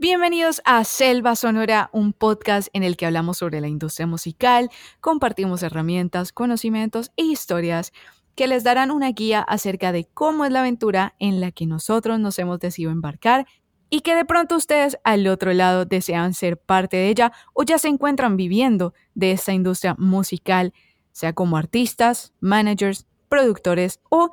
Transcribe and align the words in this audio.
Bienvenidos 0.00 0.62
a 0.64 0.82
Selva 0.84 1.36
Sonora, 1.36 1.90
un 1.92 2.14
podcast 2.14 2.68
en 2.72 2.84
el 2.84 2.96
que 2.96 3.04
hablamos 3.04 3.36
sobre 3.36 3.60
la 3.60 3.68
industria 3.68 4.06
musical, 4.06 4.70
compartimos 5.02 5.62
herramientas, 5.62 6.32
conocimientos 6.32 7.12
e 7.18 7.24
historias 7.24 7.92
que 8.34 8.46
les 8.46 8.64
darán 8.64 8.92
una 8.92 9.10
guía 9.10 9.42
acerca 9.42 9.92
de 9.92 10.06
cómo 10.06 10.46
es 10.46 10.52
la 10.52 10.60
aventura 10.60 11.16
en 11.18 11.38
la 11.38 11.52
que 11.52 11.66
nosotros 11.66 12.18
nos 12.18 12.38
hemos 12.38 12.58
decidido 12.60 12.92
embarcar 12.92 13.46
y 13.90 14.00
que 14.00 14.14
de 14.14 14.24
pronto 14.24 14.56
ustedes 14.56 14.96
al 15.04 15.26
otro 15.26 15.52
lado 15.52 15.84
desean 15.84 16.32
ser 16.32 16.56
parte 16.56 16.96
de 16.96 17.10
ella 17.10 17.32
o 17.52 17.62
ya 17.62 17.76
se 17.76 17.88
encuentran 17.88 18.38
viviendo 18.38 18.94
de 19.14 19.32
esta 19.32 19.52
industria 19.52 19.96
musical, 19.98 20.72
sea 21.12 21.34
como 21.34 21.58
artistas, 21.58 22.32
managers, 22.40 23.06
productores 23.28 24.00
o 24.08 24.30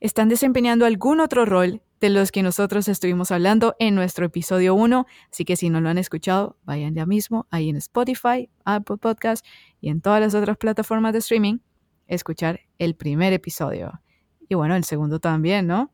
están 0.00 0.30
desempeñando 0.30 0.86
algún 0.86 1.20
otro 1.20 1.44
rol 1.44 1.82
de 2.00 2.08
los 2.10 2.32
que 2.32 2.42
nosotros 2.42 2.88
estuvimos 2.88 3.30
hablando 3.30 3.76
en 3.78 3.94
nuestro 3.94 4.26
episodio 4.26 4.74
1. 4.74 5.06
Así 5.30 5.44
que 5.44 5.56
si 5.56 5.68
no 5.68 5.80
lo 5.80 5.88
han 5.88 5.98
escuchado, 5.98 6.56
vayan 6.64 6.94
ya 6.94 7.06
mismo 7.06 7.46
ahí 7.50 7.68
en 7.68 7.76
Spotify, 7.76 8.48
Apple 8.64 8.96
Podcast 8.96 9.44
y 9.80 9.90
en 9.90 10.00
todas 10.00 10.20
las 10.20 10.34
otras 10.34 10.56
plataformas 10.56 11.12
de 11.12 11.18
streaming, 11.18 11.58
escuchar 12.06 12.60
el 12.78 12.94
primer 12.94 13.32
episodio. 13.32 14.00
Y 14.48 14.54
bueno, 14.54 14.74
el 14.76 14.84
segundo 14.84 15.20
también, 15.20 15.66
¿no? 15.66 15.92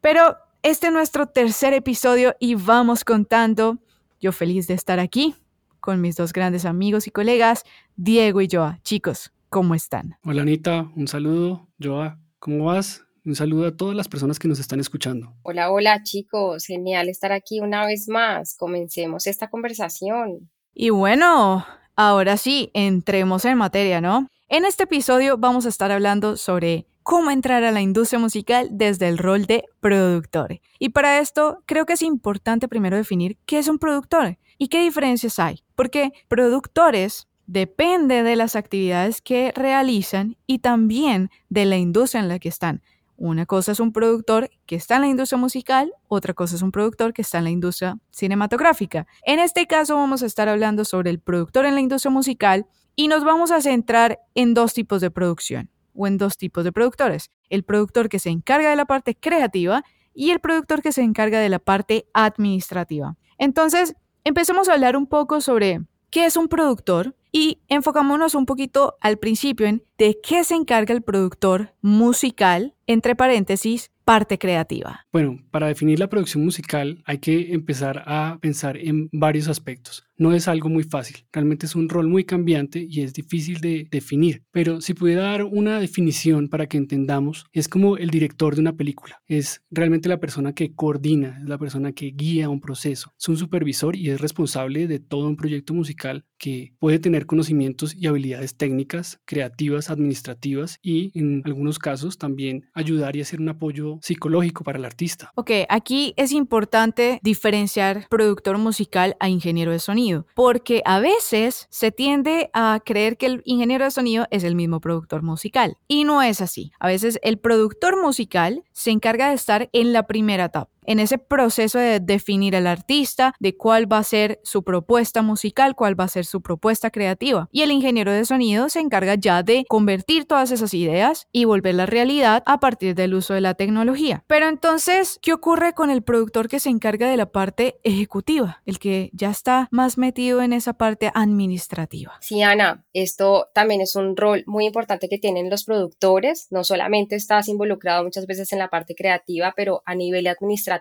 Pero 0.00 0.36
este 0.62 0.86
es 0.86 0.92
nuestro 0.92 1.26
tercer 1.26 1.74
episodio 1.74 2.34
y 2.38 2.54
vamos 2.54 3.04
contando. 3.04 3.78
Yo 4.20 4.32
feliz 4.32 4.66
de 4.68 4.74
estar 4.74 5.00
aquí 5.00 5.34
con 5.80 6.00
mis 6.00 6.16
dos 6.16 6.32
grandes 6.32 6.64
amigos 6.64 7.06
y 7.06 7.10
colegas, 7.10 7.64
Diego 7.96 8.40
y 8.40 8.48
Joa. 8.50 8.78
Chicos, 8.82 9.32
¿cómo 9.48 9.74
están? 9.74 10.16
Hola 10.24 10.42
Anita, 10.42 10.90
un 10.94 11.08
saludo. 11.08 11.68
Joa, 11.82 12.18
¿cómo 12.38 12.66
vas? 12.66 13.04
Un 13.24 13.34
saludo 13.34 13.66
a 13.66 13.76
todas 13.76 13.94
las 13.94 14.08
personas 14.08 14.38
que 14.38 14.48
nos 14.48 14.58
están 14.60 14.80
escuchando. 14.80 15.34
Hola, 15.42 15.70
hola 15.70 16.02
chicos, 16.02 16.64
genial 16.64 17.10
estar 17.10 17.32
aquí 17.32 17.60
una 17.60 17.84
vez 17.84 18.08
más. 18.08 18.56
Comencemos 18.56 19.26
esta 19.26 19.50
conversación. 19.50 20.50
Y 20.72 20.88
bueno, 20.88 21.66
ahora 21.96 22.38
sí, 22.38 22.70
entremos 22.72 23.44
en 23.44 23.58
materia, 23.58 24.00
¿no? 24.00 24.26
En 24.48 24.64
este 24.64 24.84
episodio 24.84 25.36
vamos 25.36 25.66
a 25.66 25.68
estar 25.68 25.92
hablando 25.92 26.38
sobre 26.38 26.86
cómo 27.02 27.30
entrar 27.30 27.62
a 27.62 27.72
la 27.72 27.82
industria 27.82 28.18
musical 28.18 28.68
desde 28.70 29.08
el 29.08 29.18
rol 29.18 29.44
de 29.44 29.64
productor. 29.80 30.60
Y 30.78 30.88
para 30.90 31.18
esto 31.18 31.62
creo 31.66 31.84
que 31.84 31.94
es 31.94 32.02
importante 32.02 32.68
primero 32.68 32.96
definir 32.96 33.36
qué 33.44 33.58
es 33.58 33.68
un 33.68 33.78
productor 33.78 34.38
y 34.56 34.68
qué 34.68 34.80
diferencias 34.80 35.38
hay, 35.38 35.62
porque 35.74 36.12
productores 36.28 37.28
depende 37.46 38.22
de 38.22 38.36
las 38.36 38.56
actividades 38.56 39.20
que 39.20 39.52
realizan 39.54 40.36
y 40.46 40.60
también 40.60 41.30
de 41.48 41.66
la 41.66 41.76
industria 41.76 42.20
en 42.20 42.28
la 42.28 42.38
que 42.38 42.48
están. 42.48 42.80
Una 43.22 43.44
cosa 43.44 43.72
es 43.72 43.80
un 43.80 43.92
productor 43.92 44.48
que 44.64 44.76
está 44.76 44.94
en 44.94 45.02
la 45.02 45.08
industria 45.08 45.36
musical, 45.36 45.92
otra 46.08 46.32
cosa 46.32 46.56
es 46.56 46.62
un 46.62 46.72
productor 46.72 47.12
que 47.12 47.20
está 47.20 47.36
en 47.36 47.44
la 47.44 47.50
industria 47.50 47.98
cinematográfica. 48.10 49.06
En 49.26 49.38
este 49.38 49.66
caso 49.66 49.94
vamos 49.94 50.22
a 50.22 50.26
estar 50.26 50.48
hablando 50.48 50.86
sobre 50.86 51.10
el 51.10 51.20
productor 51.20 51.66
en 51.66 51.74
la 51.74 51.82
industria 51.82 52.10
musical 52.10 52.66
y 52.96 53.08
nos 53.08 53.22
vamos 53.22 53.50
a 53.50 53.60
centrar 53.60 54.20
en 54.34 54.54
dos 54.54 54.72
tipos 54.72 55.02
de 55.02 55.10
producción 55.10 55.68
o 55.94 56.06
en 56.06 56.16
dos 56.16 56.38
tipos 56.38 56.64
de 56.64 56.72
productores. 56.72 57.30
El 57.50 57.62
productor 57.62 58.08
que 58.08 58.18
se 58.18 58.30
encarga 58.30 58.70
de 58.70 58.76
la 58.76 58.86
parte 58.86 59.14
creativa 59.14 59.84
y 60.14 60.30
el 60.30 60.40
productor 60.40 60.80
que 60.80 60.90
se 60.90 61.02
encarga 61.02 61.40
de 61.40 61.50
la 61.50 61.58
parte 61.58 62.06
administrativa. 62.14 63.18
Entonces, 63.36 63.96
empecemos 64.24 64.70
a 64.70 64.72
hablar 64.72 64.96
un 64.96 65.06
poco 65.06 65.42
sobre 65.42 65.82
qué 66.08 66.24
es 66.24 66.38
un 66.38 66.48
productor 66.48 67.14
y 67.32 67.60
enfocámonos 67.68 68.34
un 68.34 68.46
poquito 68.46 68.96
al 69.02 69.18
principio 69.18 69.66
en 69.66 69.84
de 70.00 70.18
qué 70.22 70.44
se 70.44 70.54
encarga 70.54 70.94
el 70.94 71.02
productor 71.02 71.74
musical, 71.82 72.74
entre 72.86 73.14
paréntesis, 73.14 73.90
parte 74.06 74.38
creativa. 74.38 75.06
Bueno, 75.12 75.36
para 75.50 75.66
definir 75.66 75.98
la 75.98 76.08
producción 76.08 76.42
musical 76.42 77.02
hay 77.04 77.18
que 77.18 77.52
empezar 77.52 78.02
a 78.06 78.38
pensar 78.40 78.78
en 78.78 79.10
varios 79.12 79.46
aspectos 79.46 80.10
no 80.20 80.34
es 80.34 80.48
algo 80.48 80.68
muy 80.68 80.84
fácil. 80.84 81.16
Realmente 81.32 81.64
es 81.64 81.74
un 81.74 81.88
rol 81.88 82.06
muy 82.06 82.24
cambiante 82.24 82.86
y 82.86 83.00
es 83.00 83.14
difícil 83.14 83.60
de 83.62 83.88
definir. 83.90 84.42
Pero 84.52 84.82
si 84.82 84.92
pudiera 84.92 85.22
dar 85.22 85.44
una 85.44 85.80
definición 85.80 86.48
para 86.50 86.66
que 86.66 86.76
entendamos, 86.76 87.46
es 87.52 87.68
como 87.68 87.96
el 87.96 88.10
director 88.10 88.54
de 88.54 88.60
una 88.60 88.76
película. 88.76 89.22
Es 89.26 89.62
realmente 89.70 90.10
la 90.10 90.20
persona 90.20 90.54
que 90.54 90.74
coordina, 90.74 91.38
es 91.40 91.48
la 91.48 91.56
persona 91.56 91.92
que 91.92 92.12
guía 92.14 92.50
un 92.50 92.60
proceso. 92.60 93.14
Es 93.18 93.30
un 93.30 93.38
supervisor 93.38 93.96
y 93.96 94.10
es 94.10 94.20
responsable 94.20 94.86
de 94.86 94.98
todo 94.98 95.26
un 95.26 95.36
proyecto 95.36 95.72
musical 95.72 96.26
que 96.36 96.74
puede 96.78 96.98
tener 96.98 97.24
conocimientos 97.24 97.94
y 97.94 98.06
habilidades 98.06 98.58
técnicas, 98.58 99.20
creativas, 99.24 99.89
administrativas 99.90 100.78
y 100.82 101.18
en 101.18 101.42
algunos 101.44 101.78
casos 101.78 102.18
también 102.18 102.66
ayudar 102.74 103.16
y 103.16 103.20
hacer 103.20 103.40
un 103.40 103.48
apoyo 103.48 103.98
psicológico 104.02 104.64
para 104.64 104.78
el 104.78 104.84
artista. 104.84 105.30
Ok, 105.34 105.50
aquí 105.68 106.14
es 106.16 106.32
importante 106.32 107.20
diferenciar 107.22 108.06
productor 108.08 108.58
musical 108.58 109.16
a 109.20 109.28
ingeniero 109.28 109.72
de 109.72 109.78
sonido 109.78 110.26
porque 110.34 110.82
a 110.84 111.00
veces 111.00 111.66
se 111.70 111.92
tiende 111.92 112.50
a 112.52 112.80
creer 112.84 113.16
que 113.16 113.26
el 113.26 113.42
ingeniero 113.44 113.84
de 113.84 113.90
sonido 113.90 114.26
es 114.30 114.44
el 114.44 114.54
mismo 114.54 114.80
productor 114.80 115.22
musical 115.22 115.76
y 115.88 116.04
no 116.04 116.22
es 116.22 116.40
así. 116.40 116.72
A 116.78 116.88
veces 116.88 117.18
el 117.22 117.38
productor 117.38 118.00
musical 118.00 118.64
se 118.72 118.90
encarga 118.90 119.28
de 119.28 119.34
estar 119.34 119.68
en 119.72 119.92
la 119.92 120.06
primera 120.06 120.46
etapa 120.46 120.70
en 120.90 120.98
ese 120.98 121.18
proceso 121.18 121.78
de 121.78 122.00
definir 122.00 122.56
al 122.56 122.66
artista, 122.66 123.32
de 123.38 123.56
cuál 123.56 123.90
va 123.90 123.98
a 123.98 124.02
ser 124.02 124.40
su 124.42 124.64
propuesta 124.64 125.22
musical, 125.22 125.76
cuál 125.76 125.98
va 125.98 126.02
a 126.02 126.08
ser 126.08 126.24
su 126.24 126.42
propuesta 126.42 126.90
creativa. 126.90 127.48
Y 127.52 127.62
el 127.62 127.70
ingeniero 127.70 128.10
de 128.10 128.24
sonido 128.24 128.68
se 128.68 128.80
encarga 128.80 129.14
ya 129.14 129.44
de 129.44 129.64
convertir 129.68 130.24
todas 130.24 130.50
esas 130.50 130.74
ideas 130.74 131.28
y 131.30 131.44
volverla 131.44 131.86
realidad 131.86 132.42
a 132.44 132.58
partir 132.58 132.96
del 132.96 133.14
uso 133.14 133.34
de 133.34 133.40
la 133.40 133.54
tecnología. 133.54 134.24
Pero 134.26 134.48
entonces, 134.48 135.20
¿qué 135.22 135.32
ocurre 135.32 135.74
con 135.74 135.90
el 135.90 136.02
productor 136.02 136.48
que 136.48 136.58
se 136.58 136.70
encarga 136.70 137.08
de 137.08 137.16
la 137.16 137.26
parte 137.26 137.78
ejecutiva? 137.84 138.60
El 138.66 138.80
que 138.80 139.10
ya 139.12 139.30
está 139.30 139.68
más 139.70 139.96
metido 139.96 140.42
en 140.42 140.52
esa 140.52 140.72
parte 140.72 141.12
administrativa. 141.14 142.14
Sí, 142.20 142.42
Ana, 142.42 142.84
esto 142.94 143.48
también 143.54 143.80
es 143.80 143.94
un 143.94 144.16
rol 144.16 144.42
muy 144.48 144.66
importante 144.66 145.08
que 145.08 145.18
tienen 145.18 145.50
los 145.50 145.62
productores. 145.62 146.48
No 146.50 146.64
solamente 146.64 147.14
estás 147.14 147.46
involucrado 147.46 148.02
muchas 148.02 148.26
veces 148.26 148.52
en 148.52 148.58
la 148.58 148.70
parte 148.70 148.96
creativa, 148.96 149.54
pero 149.56 149.84
a 149.86 149.94
nivel 149.94 150.26
administrativo 150.26 150.79